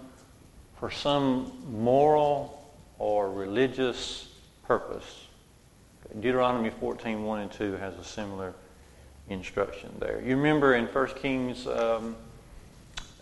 for 0.79 0.93
some 0.93 1.51
moral 1.73 2.73
or 3.01 3.33
religious 3.33 4.29
purpose. 4.63 5.27
Deuteronomy 6.19 6.71
14, 6.71 7.23
1 7.23 7.41
and 7.41 7.53
2 7.53 7.73
has 7.75 7.95
a 7.97 8.05
similar 8.05 8.55
instruction 9.29 9.91
there. 10.01 10.21
You 10.21 10.37
remember 10.37 10.75
in 10.75 10.87
1 10.87 11.07
Kings 11.17 11.67
um, 11.67 12.17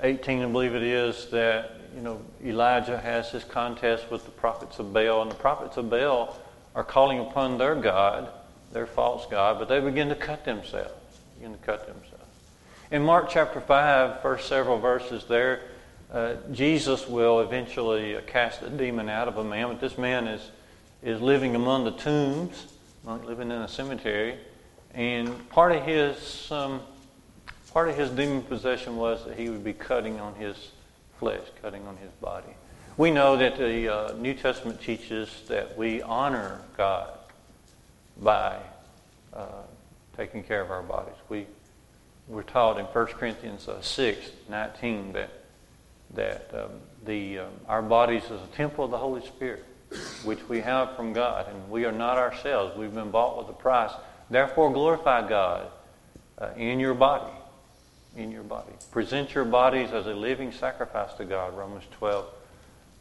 18, 0.01 0.43
I 0.43 0.47
believe 0.47 0.75
it 0.75 0.83
is, 0.83 1.27
that 1.27 1.73
you 1.95 2.01
know 2.01 2.21
Elijah 2.45 2.99
has 2.99 3.31
his 3.31 3.45
contest 3.45 4.11
with 4.11 4.25
the 4.25 4.31
prophets 4.31 4.79
of 4.79 4.93
Baal, 4.93 5.23
and 5.23 5.31
the 5.31 5.37
prophets 5.37 5.77
of 5.77 5.91
Baal 5.91 6.37
are 6.75 6.85
calling 6.85 7.21
upon 7.21 7.59
their 7.59 7.75
God, 7.75 8.31
their 8.73 8.87
false 8.87 9.27
God, 9.27 9.59
but 9.59 9.69
they 9.69 9.81
begin 9.81 10.09
to 10.09 10.15
cut 10.15 10.45
themselves. 10.45 10.93
Begin 11.37 11.53
to 11.53 11.59
cut 11.59 11.87
themselves. 11.87 12.15
In 12.91 13.03
Mark 13.03 13.29
chapter 13.29 13.61
5, 13.61 14.23
first 14.23 14.49
several 14.49 14.79
verses 14.79 15.25
there, 15.25 15.61
uh, 16.11 16.37
Jesus 16.53 17.07
will 17.07 17.41
eventually 17.41 18.17
cast 18.27 18.63
a 18.63 18.71
demon 18.71 19.11
out 19.11 19.29
of 19.29 19.37
a 19.37 19.45
man, 19.45 19.69
but 19.69 19.81
this 19.81 19.99
man 19.99 20.27
is, 20.27 20.51
is 21.03 21.21
living 21.21 21.55
among 21.55 21.85
the 21.85 21.91
tombs 21.91 22.67
like 23.09 23.25
living 23.25 23.51
in 23.51 23.63
a 23.63 23.69
cemetery. 23.69 24.37
And 24.95 25.49
part 25.49 25.73
of 25.73 25.83
his 25.83 26.51
um, 26.51 26.81
part 27.73 27.89
of 27.89 27.97
his 27.97 28.11
demon 28.11 28.43
possession 28.43 28.97
was 28.97 29.25
that 29.25 29.39
he 29.39 29.49
would 29.49 29.65
be 29.65 29.73
cutting 29.73 30.21
on 30.21 30.35
his 30.35 30.73
flesh, 31.19 31.41
cutting 31.63 31.87
on 31.87 31.97
his 31.97 32.11
body. 32.21 32.55
We 32.97 33.11
know 33.11 33.37
that 33.37 33.57
the 33.57 33.89
uh, 33.89 34.13
New 34.15 34.35
Testament 34.35 34.81
teaches 34.81 35.31
that 35.49 35.79
we 35.79 36.03
honor 36.03 36.61
God 36.77 37.11
by 38.21 38.59
uh, 39.33 39.47
taking 40.17 40.43
care 40.43 40.61
of 40.61 40.71
our 40.71 40.83
bodies. 40.83 41.15
We 41.29 41.47
we're 42.27 42.43
taught 42.43 42.79
in 42.79 42.85
1 42.85 43.07
Corinthians 43.07 43.69
uh, 43.69 43.81
6, 43.81 44.31
19 44.51 45.13
that 45.15 45.31
that 46.15 46.51
um, 46.53 46.71
the 47.07 47.39
um, 47.41 47.53
our 47.69 47.81
bodies 47.81 48.25
is 48.25 48.43
a 48.43 48.57
temple 48.57 48.85
of 48.85 48.91
the 48.91 48.99
Holy 48.99 49.25
Spirit 49.27 49.65
which 50.25 50.47
we 50.49 50.61
have 50.61 50.97
from 50.97 51.13
God, 51.13 51.49
and 51.49 51.71
we 51.71 51.85
are 51.85 51.93
not 51.93 52.19
ourselves. 52.19 52.77
We've 52.77 52.95
been 52.95 53.11
bought 53.11 53.39
with 53.39 53.49
a 53.49 53.59
price. 53.59 53.93
Therefore, 54.31 54.73
glorify 54.73 55.29
God 55.29 55.69
uh, 56.39 56.51
in 56.57 56.81
your 56.81 56.95
body. 56.95 57.33
In 58.17 58.31
your 58.31 58.43
body. 58.43 58.73
Present 58.91 59.35
your 59.35 59.45
bodies 59.45 59.91
as 59.93 60.07
a 60.07 60.15
living 60.15 60.53
sacrifice 60.53 61.13
to 61.15 61.25
God, 61.25 61.57
Romans 61.57 61.85
12, 61.93 62.27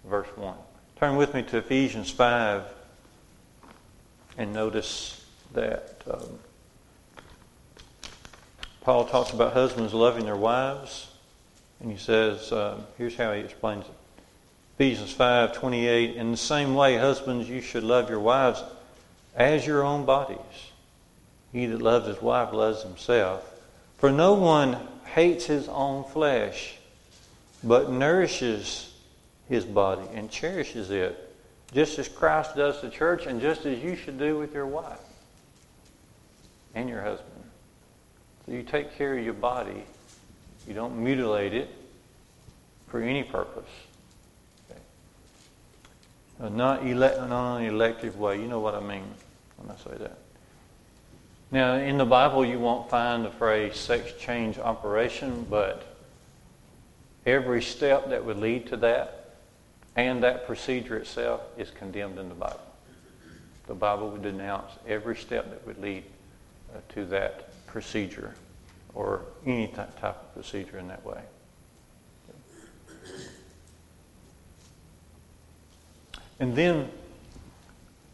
verse 0.05 0.27
1. 0.35 0.55
Turn 0.97 1.15
with 1.15 1.33
me 1.33 1.43
to 1.43 1.57
Ephesians 1.57 2.09
5 2.09 2.63
and 4.37 4.53
notice 4.53 5.25
that 5.53 6.01
um, 6.09 6.39
Paul 8.81 9.05
talks 9.05 9.31
about 9.31 9.53
husbands 9.53 9.93
loving 9.93 10.25
their 10.25 10.35
wives, 10.35 11.09
and 11.81 11.91
he 11.91 11.97
says, 11.97 12.51
uh, 12.51 12.79
here's 12.97 13.15
how 13.15 13.33
he 13.33 13.41
explains 13.41 13.85
it. 13.85 13.91
Ephesians 14.77 15.11
5 15.11 15.53
28. 15.53 16.17
In 16.17 16.29
the 16.29 16.37
same 16.37 16.75
way, 16.75 16.97
husbands, 16.97 17.49
you 17.49 17.61
should 17.61 17.83
love 17.83 18.11
your 18.11 18.19
wives 18.19 18.63
as 19.35 19.65
your 19.65 19.83
own 19.83 20.05
bodies. 20.05 20.37
He 21.51 21.65
that 21.65 21.81
loves 21.81 22.05
his 22.05 22.21
wife 22.21 22.53
loves 22.53 22.83
himself. 22.83 23.43
For 23.97 24.11
no 24.11 24.35
one 24.35 24.77
hates 25.05 25.47
his 25.47 25.67
own 25.67 26.03
flesh, 26.03 26.75
but 27.63 27.89
nourishes 27.89 28.93
his 29.49 29.65
body 29.65 30.07
and 30.13 30.29
cherishes 30.29 30.91
it, 30.91 31.35
just 31.73 31.97
as 31.97 32.07
Christ 32.07 32.55
does 32.55 32.79
the 32.79 32.91
church, 32.91 33.25
and 33.25 33.41
just 33.41 33.65
as 33.65 33.79
you 33.79 33.95
should 33.95 34.19
do 34.19 34.37
with 34.37 34.53
your 34.53 34.67
wife 34.67 34.99
and 36.75 36.87
your 36.87 37.01
husband. 37.01 37.31
So 38.45 38.51
you 38.51 38.61
take 38.61 38.95
care 38.95 39.17
of 39.17 39.25
your 39.25 39.33
body, 39.33 39.85
you 40.67 40.75
don't 40.75 41.03
mutilate 41.03 41.55
it 41.55 41.73
for 42.89 43.01
any 43.01 43.23
purpose. 43.23 43.65
Not, 46.39 46.85
elect, 46.85 47.19
not 47.19 47.57
an 47.57 47.65
elective 47.65 48.17
way. 48.17 48.39
You 48.39 48.47
know 48.47 48.59
what 48.59 48.75
I 48.75 48.79
mean 48.79 49.03
when 49.57 49.69
I 49.69 49.75
say 49.75 49.97
that. 49.97 50.17
Now, 51.49 51.75
in 51.75 51.97
the 51.97 52.05
Bible, 52.05 52.45
you 52.45 52.59
won't 52.59 52.89
find 52.89 53.23
the 53.23 53.31
phrase 53.31 53.77
sex 53.77 54.11
change 54.19 54.59
operation, 54.59 55.45
but 55.49 55.83
every 57.25 57.61
step 57.61 58.09
that 58.09 58.23
would 58.23 58.37
lead 58.37 58.67
to 58.67 58.77
that 58.77 59.17
and 59.95 60.21
that 60.23 60.45
procedure 60.45 60.97
itself 60.97 61.41
is 61.57 61.71
condemned 61.71 62.19
in 62.19 62.29
the 62.29 62.35
Bible. 62.35 62.61
The 63.65 63.73
Bible 63.73 64.09
would 64.11 64.21
denounce 64.21 64.71
every 64.87 65.15
step 65.15 65.49
that 65.49 65.65
would 65.65 65.81
lead 65.81 66.03
uh, 66.73 66.79
to 66.93 67.05
that 67.05 67.65
procedure 67.65 68.35
or 68.93 69.21
any 69.45 69.67
type 69.67 70.03
of 70.03 70.33
procedure 70.33 70.77
in 70.77 70.87
that 70.87 71.03
way. 71.03 71.21
And 76.39 76.55
then 76.55 76.89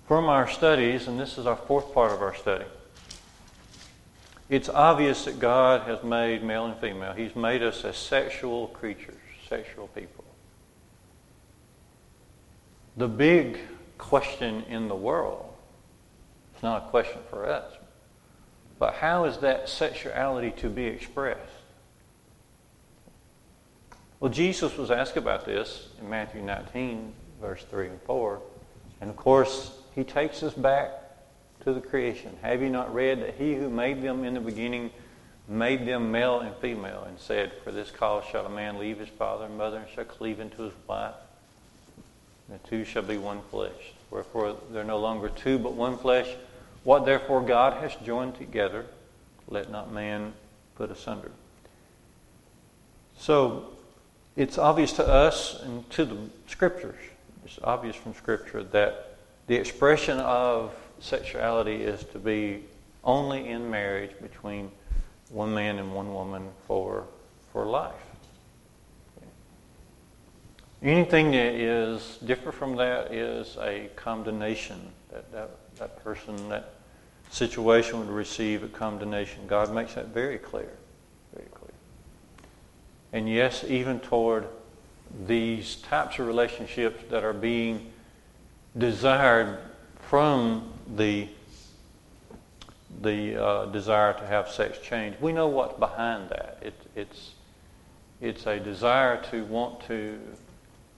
from 0.07 0.25
our 0.25 0.47
studies, 0.47 1.07
and 1.07 1.19
this 1.19 1.38
is 1.38 1.45
our 1.45 1.55
fourth 1.55 1.93
part 1.93 2.12
of 2.12 2.21
our 2.21 2.36
study, 2.36 2.65
it's 4.49 4.69
obvious 4.69 5.25
that 5.25 5.39
God 5.39 5.88
has 5.88 6.03
made 6.03 6.43
male 6.43 6.65
and 6.65 6.79
female. 6.79 7.13
He's 7.13 7.36
made 7.36 7.63
us 7.63 7.83
as 7.86 7.97
sexual 7.97 8.67
creatures, 8.67 9.15
sexual 9.47 9.88
people. 9.88 10.23
The 12.95 13.07
big 13.07 13.59
question 13.97 14.63
in 14.69 14.88
the 14.88 14.95
world, 14.95 15.51
it's 16.53 16.62
not 16.62 16.86
a 16.86 16.89
question 16.89 17.19
for 17.29 17.47
us, 17.47 17.73
but 18.77 18.95
how 18.95 19.25
is 19.25 19.38
that 19.39 19.69
sexuality 19.69 20.51
to 20.57 20.69
be 20.69 20.86
expressed? 20.86 21.39
Well, 24.19 24.31
Jesus 24.31 24.77
was 24.77 24.91
asked 24.91 25.17
about 25.17 25.45
this 25.45 25.88
in 25.99 26.09
Matthew 26.09 26.41
19, 26.41 27.13
verse 27.43 27.63
3 27.69 27.89
and 27.89 28.01
4. 28.03 28.39
And 29.01 29.09
of 29.09 29.17
course, 29.17 29.78
he 29.93 30.05
takes 30.05 30.41
us 30.43 30.53
back 30.53 30.91
to 31.65 31.74
the 31.74 31.82
creation. 31.82 32.32
Have 32.41 32.61
you 32.61 32.70
not 32.70 32.93
read 32.93 33.22
that 33.22 33.36
he 33.36 33.55
who 33.55 33.70
made 33.70 34.01
them 34.01 34.24
in 34.24 34.34
the 34.34 34.39
beginning 34.39 34.91
made 35.49 35.86
them 35.86 36.09
male 36.09 36.39
and 36.39 36.55
female 36.55 37.03
and 37.05 37.20
said, 37.20 37.51
For 37.65 37.72
this 37.72 37.91
cause 37.91 38.24
shall 38.32 38.45
a 38.45 38.49
man 38.49 38.80
leave 38.80 38.97
his 38.97 39.09
father 39.09 39.45
and 39.45 39.57
mother 39.57 39.80
and 39.80 39.88
shall 39.93 40.05
cleave 40.05 40.39
unto 40.39 40.63
his 40.63 40.74
wife. 40.88 41.15
And 42.47 42.59
the 42.59 42.67
two 42.67 42.86
shall 42.86 43.03
be 43.03 43.17
one 43.17 43.41
flesh. 43.51 43.91
Wherefore 44.09 44.55
they're 44.72 44.86
no 44.86 44.99
longer 44.99 45.28
two 45.28 45.59
but 45.59 45.74
one 45.74 45.97
flesh. 45.97 46.30
What 46.86 47.05
therefore 47.05 47.41
God 47.41 47.74
has 47.82 47.93
joined 48.05 48.36
together, 48.36 48.86
let 49.49 49.70
not 49.70 49.91
man 49.91 50.32
put 50.76 50.91
asunder. 50.91 51.32
So 53.17 53.65
it's 54.38 54.57
obvious 54.57 54.93
to 54.93 55.05
us 55.05 55.61
and 55.61 55.89
to 55.91 56.05
the 56.05 56.17
scriptures 56.47 56.95
it's 57.45 57.59
obvious 57.63 57.95
from 57.95 58.13
Scripture 58.13 58.63
that 58.63 59.17
the 59.47 59.55
expression 59.55 60.19
of 60.19 60.73
sexuality 60.99 61.75
is 61.75 62.03
to 62.05 62.19
be 62.19 62.63
only 63.03 63.49
in 63.49 63.69
marriage 63.69 64.11
between 64.21 64.71
one 65.29 65.53
man 65.53 65.79
and 65.79 65.93
one 65.93 66.13
woman 66.13 66.49
for, 66.67 67.05
for 67.51 67.65
life. 67.65 67.93
Anything 70.81 71.31
that 71.31 71.53
is 71.55 72.17
different 72.25 72.55
from 72.57 72.75
that 72.75 73.13
is 73.13 73.57
a 73.59 73.89
condemnation. 73.95 74.79
That, 75.11 75.31
that, 75.31 75.49
that 75.77 76.03
person, 76.03 76.49
that 76.49 76.73
situation 77.31 77.99
would 77.99 78.09
receive 78.09 78.63
a 78.63 78.67
condemnation. 78.67 79.47
God 79.47 79.73
makes 79.73 79.93
that 79.93 80.07
very 80.07 80.37
clear. 80.37 80.71
Very 81.33 81.47
clear. 81.53 81.71
And 83.13 83.29
yes, 83.29 83.63
even 83.63 84.01
toward 84.01 84.47
these 85.28 85.76
types 85.76 86.20
of 86.20 86.28
relationships 86.28 87.03
that 87.09 87.24
are 87.24 87.34
being 87.34 87.91
desired 88.78 89.59
from 90.09 90.72
the 90.95 91.28
the 93.01 93.36
uh, 93.41 93.66
desire 93.66 94.14
to 94.14 94.26
have 94.26 94.49
sex 94.49 94.78
change. 94.80 95.16
We 95.20 95.34
know 95.34 95.47
what's 95.47 95.78
behind 95.78 96.30
that. 96.30 96.59
It, 96.61 96.74
it's 96.95 97.32
it's 98.22 98.45
a 98.45 98.59
desire 98.59 99.22
to 99.32 99.43
want 99.45 99.86
to 99.88 100.20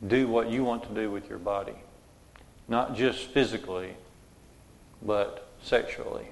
do 0.05 0.28
what 0.28 0.49
you 0.49 0.63
want 0.63 0.84
to 0.84 0.93
do 0.93 1.09
with 1.09 1.30
your 1.30 1.39
body, 1.39 1.76
not 2.68 2.95
just 2.95 3.30
physically, 3.30 3.95
but 5.01 5.47
sexually. 5.63 6.28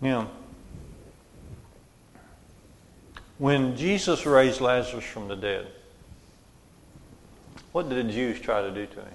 Yeah. 0.00 0.26
When 3.38 3.76
Jesus 3.76 4.26
raised 4.26 4.60
Lazarus 4.60 5.04
from 5.04 5.28
the 5.28 5.36
dead, 5.36 5.66
what 7.72 7.88
did 7.88 8.06
the 8.06 8.12
Jews 8.12 8.40
try 8.40 8.62
to 8.62 8.70
do 8.70 8.86
to 8.86 9.00
him? 9.00 9.14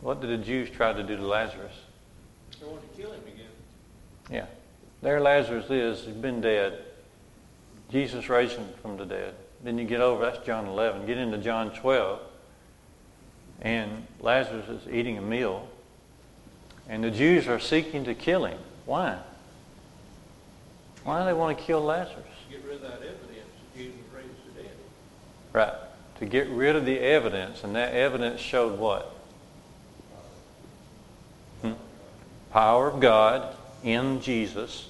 What 0.00 0.20
did 0.20 0.30
the 0.30 0.44
Jews 0.44 0.68
try 0.68 0.92
to 0.92 1.02
do 1.02 1.16
to 1.16 1.26
Lazarus? 1.26 1.72
They 2.60 2.66
wanted 2.66 2.94
to 2.94 3.02
kill 3.02 3.12
him 3.12 3.22
again. 3.26 3.46
Yeah. 4.30 4.46
There 5.00 5.20
Lazarus 5.20 5.70
is. 5.70 6.04
He's 6.04 6.14
been 6.14 6.40
dead. 6.40 6.78
Jesus 7.90 8.28
raised 8.28 8.56
him 8.56 8.68
from 8.82 8.96
the 8.96 9.06
dead. 9.06 9.34
Then 9.62 9.78
you 9.78 9.84
get 9.86 10.00
over, 10.00 10.24
that's 10.24 10.44
John 10.44 10.66
11. 10.66 11.06
Get 11.06 11.16
into 11.16 11.38
John 11.38 11.72
12. 11.72 12.20
And 13.62 14.06
Lazarus 14.20 14.68
is 14.68 14.92
eating 14.92 15.16
a 15.16 15.22
meal. 15.22 15.68
And 16.88 17.02
the 17.02 17.10
Jews 17.10 17.48
are 17.48 17.60
seeking 17.60 18.04
to 18.04 18.14
kill 18.14 18.44
him. 18.44 18.58
Why? 18.84 19.18
Why 21.04 21.20
do 21.20 21.26
they 21.26 21.34
want 21.34 21.56
to 21.56 21.64
kill 21.64 21.82
Lazarus? 21.82 22.24
Get 22.50 22.64
rid 22.64 22.76
of 22.76 22.82
that 22.82 22.94
evidence 22.94 23.20
that 23.28 23.76
Jesus 23.76 23.94
raised 24.14 24.56
the 24.56 24.62
dead. 24.62 24.72
Right. 25.52 25.74
To 26.18 26.26
get 26.26 26.48
rid 26.48 26.76
of 26.76 26.86
the 26.86 26.98
evidence. 26.98 27.62
And 27.62 27.76
that 27.76 27.92
evidence 27.92 28.40
showed 28.40 28.78
what? 28.78 29.14
Hmm? 31.60 31.72
Power 32.50 32.88
of 32.88 33.00
God 33.00 33.54
in 33.82 34.20
Jesus, 34.22 34.88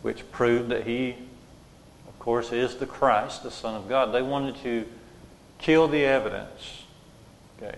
which 0.00 0.30
proved 0.32 0.70
that 0.70 0.86
he, 0.86 1.16
of 2.08 2.18
course, 2.18 2.50
is 2.50 2.76
the 2.76 2.86
Christ, 2.86 3.42
the 3.42 3.50
Son 3.50 3.74
of 3.74 3.88
God. 3.88 4.12
They 4.12 4.22
wanted 4.22 4.56
to 4.62 4.86
kill 5.58 5.86
the 5.86 6.04
evidence. 6.04 6.82
Okay. 7.58 7.76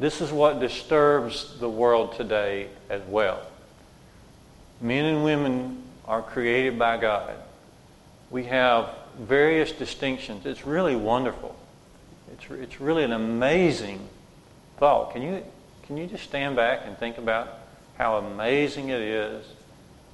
This 0.00 0.20
is 0.20 0.32
what 0.32 0.58
disturbs 0.58 1.58
the 1.60 1.68
world 1.68 2.16
today 2.16 2.68
as 2.88 3.02
well. 3.02 3.40
Men 4.80 5.04
and 5.04 5.22
women 5.22 5.82
are 6.10 6.22
created 6.22 6.76
by 6.76 6.96
God. 6.96 7.32
We 8.32 8.42
have 8.46 8.90
various 9.16 9.70
distinctions. 9.70 10.44
It's 10.44 10.66
really 10.66 10.96
wonderful. 10.96 11.54
It's, 12.32 12.50
it's 12.50 12.80
really 12.80 13.04
an 13.04 13.12
amazing 13.12 14.08
thought. 14.78 15.12
Can 15.12 15.22
you, 15.22 15.44
can 15.84 15.96
you 15.96 16.08
just 16.08 16.24
stand 16.24 16.56
back 16.56 16.80
and 16.84 16.98
think 16.98 17.16
about 17.16 17.60
how 17.96 18.16
amazing 18.16 18.88
it 18.88 19.00
is 19.00 19.46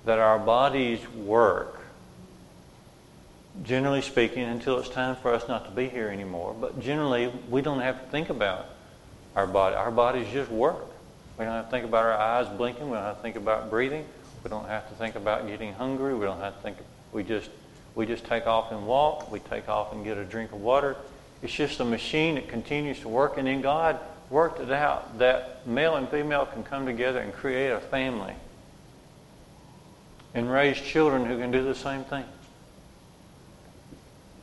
that 0.05 0.19
our 0.19 0.39
bodies 0.39 1.01
work, 1.15 1.81
generally 3.63 4.03
speaking, 4.03 4.43
until 4.43 4.79
it's 4.79 4.91
time 4.91 5.17
for 5.17 5.33
us 5.33 5.49
not 5.49 5.65
to 5.65 5.71
be 5.71 5.89
here 5.89 6.09
anymore. 6.09 6.55
But 6.61 6.79
generally, 6.79 7.33
we 7.49 7.63
don't 7.63 7.81
have 7.81 8.05
to 8.05 8.11
think 8.11 8.29
about 8.29 8.67
our 9.35 9.47
body. 9.47 9.75
Our 9.77 9.91
bodies 9.91 10.27
just 10.31 10.51
work. 10.51 10.85
We 11.39 11.47
don't 11.47 11.55
have 11.55 11.65
to 11.65 11.71
think 11.71 11.87
about 11.87 12.05
our 12.05 12.19
eyes 12.19 12.55
blinking. 12.55 12.85
We 12.85 12.97
don't 12.97 13.03
have 13.03 13.17
to 13.17 13.23
think 13.23 13.37
about 13.37 13.71
breathing. 13.71 14.05
We 14.47 14.51
don't 14.51 14.69
have 14.69 14.89
to 14.91 14.95
think 14.95 15.17
about 15.17 15.49
getting 15.49 15.73
hungry. 15.73 16.15
We 16.15 16.25
don't 16.25 16.39
have 16.39 16.55
to 16.55 16.63
think. 16.63 16.77
We 17.11 17.25
just 17.25 17.51
we 17.97 18.07
just 18.07 18.25
take 18.25 18.47
off 18.47 18.71
and 18.71 18.87
walk. 18.87 19.33
We 19.33 19.41
take 19.41 19.69
off 19.69 19.93
and 19.93 20.05
get 20.05 20.19
a 20.19 20.25
drink 20.25 20.53
of 20.53 20.61
water. 20.61 20.97
It's 21.43 21.53
just 21.53 21.81
a 21.81 21.85
machine 21.85 22.37
that 22.37 22.47
continues 22.47 23.01
to 23.01 23.09
work. 23.09 23.39
And 23.39 23.49
then 23.49 23.61
God 23.61 23.99
worked 24.31 24.61
it 24.61 24.71
out 24.71 25.19
that 25.19 25.67
male 25.67 25.97
and 25.97 26.09
female 26.09 26.47
can 26.47 26.63
come 26.63 26.87
together 26.87 27.19
and 27.19 27.33
create 27.33 27.71
a 27.71 27.81
family 27.81 28.35
and 30.33 30.49
raise 30.49 30.81
children 30.81 31.25
who 31.27 31.39
can 31.39 31.51
do 31.51 31.65
the 31.65 31.75
same 31.75 32.05
thing. 32.05 32.25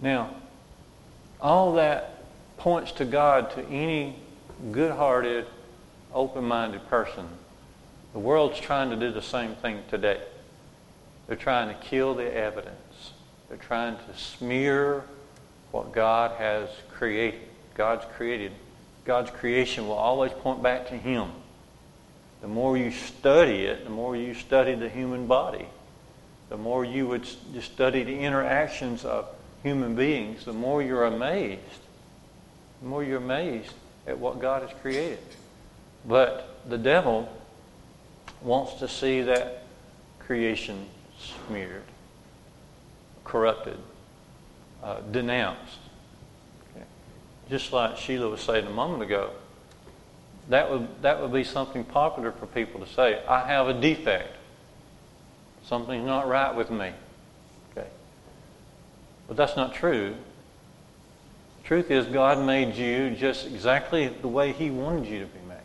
Now, 0.01 0.35
all 1.39 1.75
that 1.75 2.25
points 2.57 2.91
to 2.93 3.05
God 3.05 3.51
to 3.51 3.65
any 3.67 4.17
good 4.73 4.91
hearted, 4.91 5.45
open 6.13 6.43
minded 6.43 6.89
person. 6.89 7.25
The 8.13 8.19
world's 8.19 8.59
trying 8.59 8.89
to 8.91 8.95
do 8.95 9.11
the 9.11 9.21
same 9.21 9.55
thing 9.55 9.83
today. 9.89 10.21
They're 11.27 11.35
trying 11.35 11.69
to 11.69 11.81
kill 11.81 12.13
the 12.15 12.31
evidence. 12.33 13.11
They're 13.49 13.57
trying 13.57 13.97
to 13.97 14.17
smear 14.17 15.03
what 15.71 15.91
God 15.91 16.31
has 16.37 16.69
created. 16.91 17.41
God's 17.75 18.05
created 18.15 18.51
God's 19.05 19.31
creation 19.31 19.87
will 19.87 19.95
always 19.95 20.31
point 20.31 20.63
back 20.63 20.87
to 20.87 20.97
Him. 20.97 21.29
The 22.41 22.47
more 22.47 22.77
you 22.77 22.91
study 22.91 23.65
it, 23.65 23.83
the 23.83 23.89
more 23.89 24.15
you 24.15 24.33
study 24.33 24.75
the 24.75 24.89
human 24.89 25.27
body, 25.27 25.67
the 26.49 26.57
more 26.57 26.85
you 26.85 27.07
would 27.07 27.25
study 27.61 28.03
the 28.03 28.19
interactions 28.19 29.05
of 29.05 29.27
human 29.61 29.95
beings, 29.95 30.45
the 30.45 30.53
more 30.53 30.81
you're 30.81 31.05
amazed. 31.05 31.61
The 32.81 32.87
more 32.87 33.03
you're 33.03 33.17
amazed 33.17 33.73
at 34.07 34.19
what 34.19 34.39
God 34.39 34.61
has 34.61 34.71
created. 34.81 35.19
But 36.05 36.59
the 36.67 36.77
devil 36.77 37.29
wants 38.43 38.75
to 38.75 38.87
see 38.87 39.21
that 39.21 39.63
creation 40.19 40.85
smeared, 41.19 41.83
corrupted, 43.23 43.77
uh, 44.83 44.99
denounced 45.11 45.79
just 47.49 47.73
like 47.73 47.97
Sheila 47.97 48.29
was 48.29 48.41
saying 48.41 48.65
a 48.65 48.71
moment 48.71 49.03
ago, 49.03 49.29
that 50.49 50.69
would, 50.69 50.87
that 51.01 51.21
would 51.21 51.31
be 51.31 51.43
something 51.43 51.83
popular 51.83 52.31
for 52.31 52.45
people 52.47 52.81
to 52.81 52.91
say. 52.91 53.21
I 53.27 53.45
have 53.45 53.67
a 53.67 53.79
defect. 53.79 54.35
Something's 55.65 56.05
not 56.05 56.27
right 56.27 56.53
with 56.55 56.69
me. 56.69 56.91
Okay. 57.71 57.87
But 59.27 59.37
that's 59.37 59.55
not 59.55 59.73
true. 59.73 60.15
The 61.61 61.67
truth 61.67 61.91
is, 61.91 62.05
God 62.07 62.45
made 62.45 62.75
you 62.75 63.11
just 63.11 63.45
exactly 63.45 64.07
the 64.07 64.27
way 64.27 64.51
He 64.51 64.69
wanted 64.69 65.05
you 65.05 65.19
to 65.19 65.25
be 65.25 65.39
made. 65.47 65.57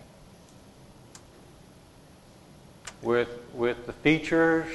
With, 3.01 3.28
with 3.55 3.86
the 3.86 3.92
features, 3.92 4.66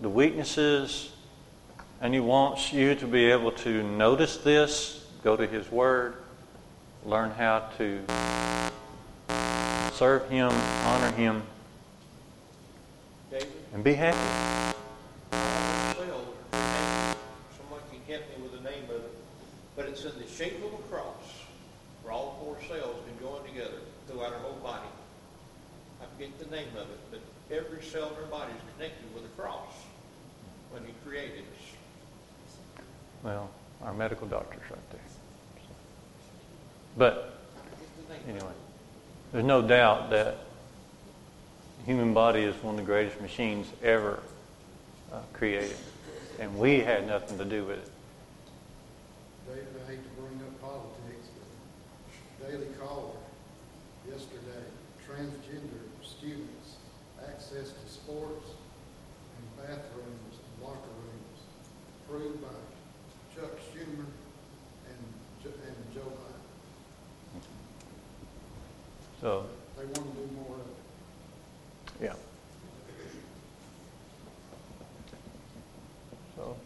the 0.00 0.08
weaknesses, 0.08 1.12
and 2.00 2.12
He 2.12 2.20
wants 2.20 2.72
you 2.72 2.94
to 2.96 3.06
be 3.06 3.30
able 3.30 3.52
to 3.52 3.82
notice 3.82 4.38
this, 4.38 5.06
go 5.22 5.36
to 5.36 5.46
His 5.46 5.70
Word, 5.70 6.16
learn 7.04 7.30
how 7.30 7.70
to 7.78 8.00
serve 9.92 10.28
Him, 10.28 10.50
honor 10.50 11.12
Him, 11.12 11.42
David, 13.30 13.48
and 13.72 13.84
be 13.84 13.94
happy. 13.94 14.18
Someone 17.56 17.80
can 17.90 18.00
help 18.08 18.22
me 18.36 18.42
with 18.42 18.52
the 18.52 18.68
name 18.68 18.84
of 18.84 18.96
it. 18.96 19.14
But 19.76 19.86
it's 19.86 20.04
in 20.04 20.12
the 20.18 20.26
shape 20.26 20.58
of 20.64 20.72
a 20.72 20.82
cross 20.88 21.14
where 22.02 22.12
all 22.12 22.38
four 22.42 22.56
cells 22.68 22.96
can 23.06 23.18
join 23.20 23.44
together 23.44 23.78
throughout 24.06 24.32
our 24.32 24.38
whole 24.40 24.58
body. 24.62 24.86
I 26.00 26.04
forget 26.14 26.38
the 26.38 26.46
name 26.54 26.68
of 26.76 26.90
it, 26.90 26.98
but 27.10 27.20
every 27.50 27.82
cell 27.82 28.10
in 28.10 28.16
our 28.16 28.30
body 28.30 28.52
is 28.52 28.60
connected 28.76 29.14
with 29.14 29.24
a 29.24 29.40
cross 29.40 29.72
when 30.70 30.84
He 30.84 30.92
created 31.06 31.40
us. 31.40 32.82
Well, 33.22 33.50
our 33.82 33.94
medical 33.94 34.26
doctor's 34.26 34.70
right 34.70 34.90
there. 34.90 35.00
But 36.96 37.38
I 37.56 37.60
forget 37.60 38.08
the 38.08 38.14
name 38.14 38.22
of 38.22 38.42
anyway, 38.42 38.54
there's 39.32 39.44
no 39.44 39.62
doubt 39.62 40.10
that 40.10 40.36
the 41.78 41.84
human 41.84 42.14
body 42.14 42.42
is 42.42 42.54
one 42.62 42.74
of 42.74 42.80
the 42.80 42.86
greatest 42.86 43.20
machines 43.20 43.66
ever 43.82 44.20
uh, 45.12 45.20
created, 45.32 45.76
and 46.38 46.58
we 46.58 46.80
had 46.80 47.06
nothing 47.06 47.38
to 47.38 47.44
do 47.44 47.64
with 47.64 47.78
it. 47.78 47.90
David, 49.48 49.66
I 49.86 49.90
hate 49.90 50.02
to 50.02 50.20
bring 50.20 50.40
up 50.40 50.60
politics, 50.60 51.28
but 52.38 52.50
Daily 52.50 52.66
Caller 52.78 53.13
access 57.56 57.72
to 57.72 57.88
sports 57.88 58.50
and 59.36 59.66
bathrooms 59.66 60.34
and 60.34 60.66
locker 60.66 60.78
rooms 60.98 61.38
approved 62.08 62.42
by 62.42 62.48
Chuck 63.34 63.50
Schumer 63.72 64.06
and, 64.88 64.98
Jo- 65.42 65.50
and 65.66 65.76
Joe 65.94 66.00
Biden. 66.00 67.40
So, 69.20 69.46
They 69.78 69.84
want 69.84 69.94
to 69.96 70.00
do 70.00 70.28
more 70.34 70.56
of 70.56 70.60
it. 70.62 72.04
yeah. 72.04 72.14
So, 76.36 76.56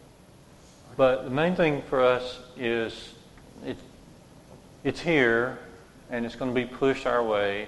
but 0.97 1.23
the 1.25 1.29
main 1.29 1.55
thing 1.55 1.83
for 1.83 2.03
us 2.03 2.39
is 2.57 3.13
it, 3.65 3.77
it's 4.83 4.99
here 5.01 5.59
and 6.09 6.25
it's 6.25 6.35
going 6.35 6.53
to 6.53 6.55
be 6.55 6.65
pushed 6.65 7.05
our 7.05 7.23
way. 7.23 7.67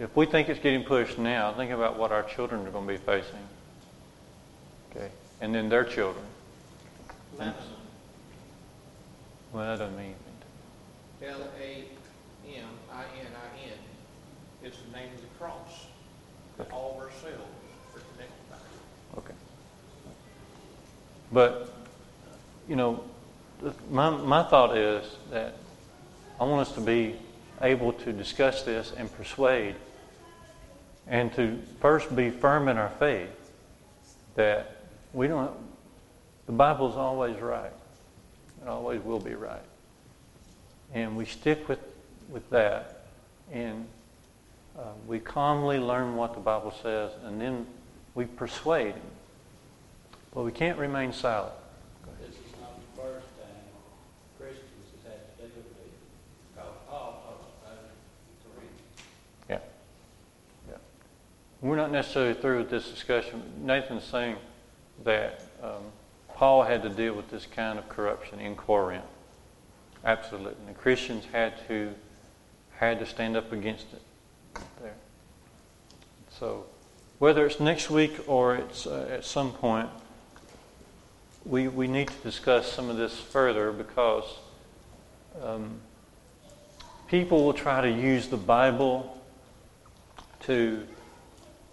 If 0.00 0.16
we 0.16 0.24
think 0.24 0.48
it's 0.48 0.58
getting 0.60 0.82
pushed 0.82 1.18
now, 1.18 1.52
think 1.52 1.70
about 1.72 1.98
what 1.98 2.10
our 2.10 2.22
children 2.22 2.66
are 2.66 2.70
going 2.70 2.86
to 2.86 2.92
be 2.94 2.98
facing. 2.98 3.46
Okay? 4.90 5.10
And 5.42 5.54
then 5.54 5.68
their 5.68 5.84
children. 5.84 6.24
Lemon. 7.38 7.54
Well, 9.52 9.66
that 9.66 9.78
doesn't 9.78 9.94
mean 9.98 10.14
anything. 11.20 11.42
L-A-M-I-N-I-N. 11.42 12.58
It's 14.62 14.78
the 14.78 14.96
name 14.96 15.10
of 15.14 15.20
the 15.20 15.26
cross 15.38 15.86
that 16.56 16.72
all 16.72 16.92
of 16.96 17.02
our 17.02 17.10
cells 17.20 17.34
are 17.94 18.00
connected 18.14 18.50
by. 18.50 18.56
Okay. 19.18 19.34
But, 21.30 21.74
you 22.66 22.76
know, 22.76 23.04
my, 23.90 24.08
my 24.08 24.44
thought 24.44 24.78
is 24.78 25.04
that 25.30 25.56
I 26.40 26.44
want 26.44 26.66
us 26.66 26.74
to 26.76 26.80
be 26.80 27.16
able 27.60 27.92
to 27.92 28.14
discuss 28.14 28.62
this 28.62 28.94
and 28.96 29.14
persuade 29.14 29.74
and 31.10 31.32
to 31.34 31.58
first 31.80 32.14
be 32.16 32.30
firm 32.30 32.68
in 32.68 32.78
our 32.78 32.88
faith 32.88 33.28
that 34.36 34.76
we 35.12 35.28
don't, 35.28 35.50
the 36.46 36.52
Bible's 36.52 36.96
always 36.96 37.36
right. 37.40 37.72
It 38.62 38.68
always 38.68 39.02
will 39.02 39.20
be 39.20 39.34
right. 39.34 39.60
And 40.94 41.16
we 41.16 41.26
stick 41.26 41.68
with, 41.68 41.80
with 42.30 42.48
that 42.50 43.04
and 43.52 43.86
uh, 44.78 44.82
we 45.06 45.18
calmly 45.18 45.78
learn 45.78 46.16
what 46.16 46.34
the 46.34 46.40
Bible 46.40 46.72
says 46.82 47.10
and 47.24 47.40
then 47.40 47.66
we 48.14 48.24
persuade. 48.24 48.94
But 50.34 50.44
we 50.44 50.52
can't 50.52 50.78
remain 50.78 51.12
silent. 51.12 51.52
This 52.20 52.30
is 52.30 52.36
not 52.60 52.76
the 52.76 53.02
first 53.02 53.26
time 53.38 53.66
Christians 54.38 54.62
has 55.04 55.12
had 55.12 55.36
to 55.38 55.42
deal 55.42 55.56
with 55.56 55.66
it. 55.66 55.92
Because 56.54 56.70
Paul 56.88 57.22
talks 57.26 57.50
about 57.62 57.78
it 57.82 57.90
in 58.30 58.52
Corinth. 58.52 58.78
Yeah. 59.48 59.58
Yeah. 60.68 60.76
We're 61.62 61.76
not 61.76 61.92
necessarily 61.92 62.34
through 62.34 62.58
with 62.58 62.70
this 62.70 62.88
discussion. 62.88 63.42
Nathan's 63.60 64.04
saying 64.04 64.36
that 65.04 65.42
um, 65.62 65.82
Paul 66.34 66.62
had 66.62 66.82
to 66.84 66.88
deal 66.88 67.14
with 67.14 67.30
this 67.30 67.46
kind 67.46 67.78
of 67.78 67.88
corruption 67.88 68.40
in 68.40 68.56
Corinth. 68.56 69.04
Absolutely. 70.04 70.54
And 70.60 70.68
the 70.74 70.78
Christians 70.78 71.24
had 71.32 71.52
to 71.68 71.94
had 72.78 72.98
to 72.98 73.04
stand 73.04 73.36
up 73.36 73.52
against 73.52 73.84
it 73.92 74.00
there. 74.80 74.94
So 76.30 76.64
whether 77.18 77.44
it's 77.44 77.60
next 77.60 77.90
week 77.90 78.18
or 78.26 78.56
it's 78.56 78.86
uh, 78.86 79.06
at 79.10 79.26
some 79.26 79.52
point, 79.52 79.90
we, 81.44 81.68
we 81.68 81.86
need 81.86 82.08
to 82.08 82.14
discuss 82.22 82.72
some 82.72 82.88
of 82.88 82.96
this 82.96 83.20
further 83.20 83.70
because 83.70 84.24
um, 85.42 85.78
people 87.08 87.44
will 87.44 87.52
try 87.52 87.82
to 87.82 87.90
use 87.90 88.28
the 88.28 88.38
Bible 88.38 89.22
to 90.44 90.86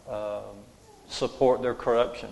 um, 0.10 0.42
support 1.10 1.62
their 1.62 1.74
corruption. 1.74 2.30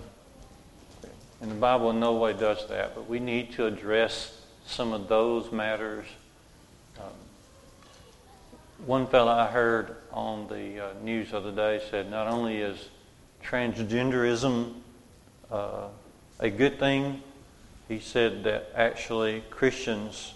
And 1.41 1.51
the 1.51 1.55
Bible 1.55 1.89
in 1.91 1.99
no 1.99 2.15
way 2.15 2.33
does 2.33 2.67
that, 2.67 2.95
but 2.95 3.09
we 3.09 3.19
need 3.19 3.53
to 3.53 3.65
address 3.65 4.41
some 4.65 4.93
of 4.93 5.07
those 5.07 5.51
matters. 5.51 6.05
Um, 6.97 7.11
one 8.85 9.07
fellow 9.07 9.31
I 9.31 9.47
heard 9.47 9.95
on 10.11 10.47
the 10.47 10.85
uh, 10.85 10.93
news 11.03 11.31
the 11.31 11.37
other 11.37 11.51
day 11.51 11.83
said 11.91 12.09
not 12.09 12.27
only 12.27 12.57
is 12.57 12.89
transgenderism 13.43 14.73
uh, 15.51 15.87
a 16.39 16.49
good 16.49 16.79
thing, 16.79 17.21
he 17.87 17.99
said 17.99 18.43
that 18.45 18.71
actually 18.75 19.43
Christians, 19.49 20.33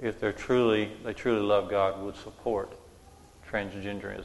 if 0.00 0.18
they're 0.18 0.32
truly 0.32 0.90
they 1.04 1.12
truly 1.12 1.42
love 1.42 1.70
God, 1.70 2.02
would 2.02 2.16
support 2.16 2.72
transgenderism. 3.50 4.24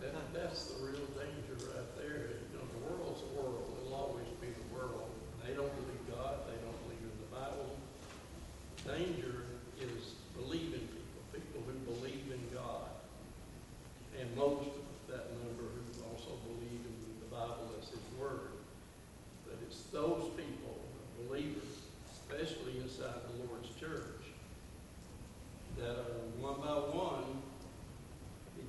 That, 0.00 0.12
that's 0.34 0.64
the 0.72 0.84
real 0.84 1.06
danger 1.16 1.56
right 1.72 1.88
there. 1.96 2.36
You 2.52 2.58
know, 2.58 2.66
the 2.68 2.82
world's 2.84 3.22
a 3.22 3.40
world. 3.40 3.64
It'll 3.80 3.94
always 3.94 4.28
be 4.40 4.48
the 4.48 4.68
world. 4.76 5.08
They 5.46 5.54
don't 5.54 5.72
believe 5.72 6.04
God. 6.12 6.44
They 6.50 6.58
don't 6.60 6.76
believe 6.84 7.00
in 7.00 7.16
the 7.16 7.32
Bible. 7.32 7.72
Danger 8.84 9.48
is 9.80 10.20
believing 10.36 10.84
people, 10.84 11.22
people 11.32 11.60
who 11.64 11.76
believe 11.96 12.28
in 12.28 12.42
God. 12.52 12.92
And 14.20 14.28
most 14.36 14.68
of 14.68 14.84
that 15.08 15.32
number 15.40 15.64
who 15.72 15.80
also 16.12 16.36
believe 16.44 16.82
in 16.84 16.96
the 17.24 17.30
Bible 17.32 17.72
as 17.80 17.88
His 17.88 18.04
Word. 18.20 18.52
But 19.48 19.56
it's 19.64 19.80
those 19.88 20.28
people, 20.36 20.76
believers, 21.24 21.88
especially 22.12 22.84
inside 22.84 23.24
the 23.32 23.48
Lord's 23.48 23.72
church, 23.80 24.28
that 25.78 25.96
are 25.96 26.20
one 26.36 26.60
by 26.60 26.76
one 26.92 27.42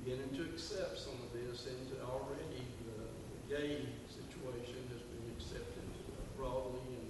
beginning 0.04 0.36
to 0.36 0.42
accept 0.52 1.00
some 1.00 1.16
of 1.24 1.32
this 1.32 1.64
into 1.64 1.96
already 2.04 2.60
the 2.84 3.08
the 3.08 3.56
gay 3.56 3.80
situation 4.12 4.76
has 4.92 5.00
been 5.00 5.24
accepted 5.32 5.88
broadly 6.36 6.84
in 6.92 7.04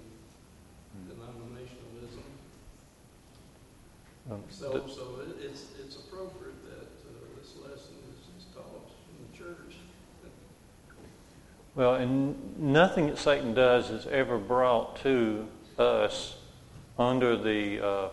denominationalism. 1.11 2.23
Um, 4.29 4.41
So, 4.49 4.71
th- 4.71 4.95
so 4.95 5.19
it, 5.21 5.45
it's, 5.45 5.65
it's 5.79 5.97
appropriate 5.97 6.55
that 6.65 6.81
uh, 6.81 7.39
this 7.39 7.53
lesson 7.61 7.93
is, 8.09 8.41
is 8.41 8.45
taught 8.55 8.89
in 9.09 9.31
the 9.31 9.37
church. 9.37 9.75
Well, 11.75 11.95
and 11.95 12.57
nothing 12.57 13.07
that 13.07 13.17
Satan 13.17 13.53
does 13.53 13.89
is 13.89 14.07
ever 14.07 14.37
brought 14.37 15.01
to 15.03 15.47
us 15.77 16.37
under 16.97 17.35
the 17.37 17.85
uh, 17.85 18.09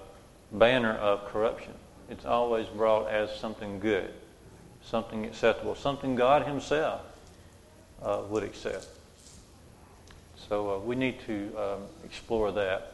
banner 0.50 0.94
of 0.94 1.24
corruption. 1.26 1.72
It's 2.10 2.26
always 2.26 2.66
brought 2.66 3.08
as 3.08 3.34
something 3.34 3.78
good, 3.78 4.12
something 4.84 5.24
acceptable, 5.24 5.74
something 5.74 6.16
God 6.16 6.46
Himself 6.46 7.00
uh, 8.02 8.22
would 8.28 8.42
accept. 8.42 8.86
So 10.48 10.74
uh, 10.74 10.78
we 10.80 10.96
need 10.96 11.20
to 11.26 11.52
um, 11.56 11.82
explore 12.04 12.50
that 12.52 12.91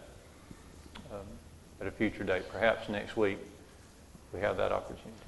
at 1.80 1.86
a 1.86 1.90
future 1.90 2.24
date, 2.24 2.48
perhaps 2.50 2.88
next 2.88 3.16
week. 3.16 3.38
We 4.32 4.40
have 4.40 4.56
that 4.58 4.72
opportunity. 4.72 5.27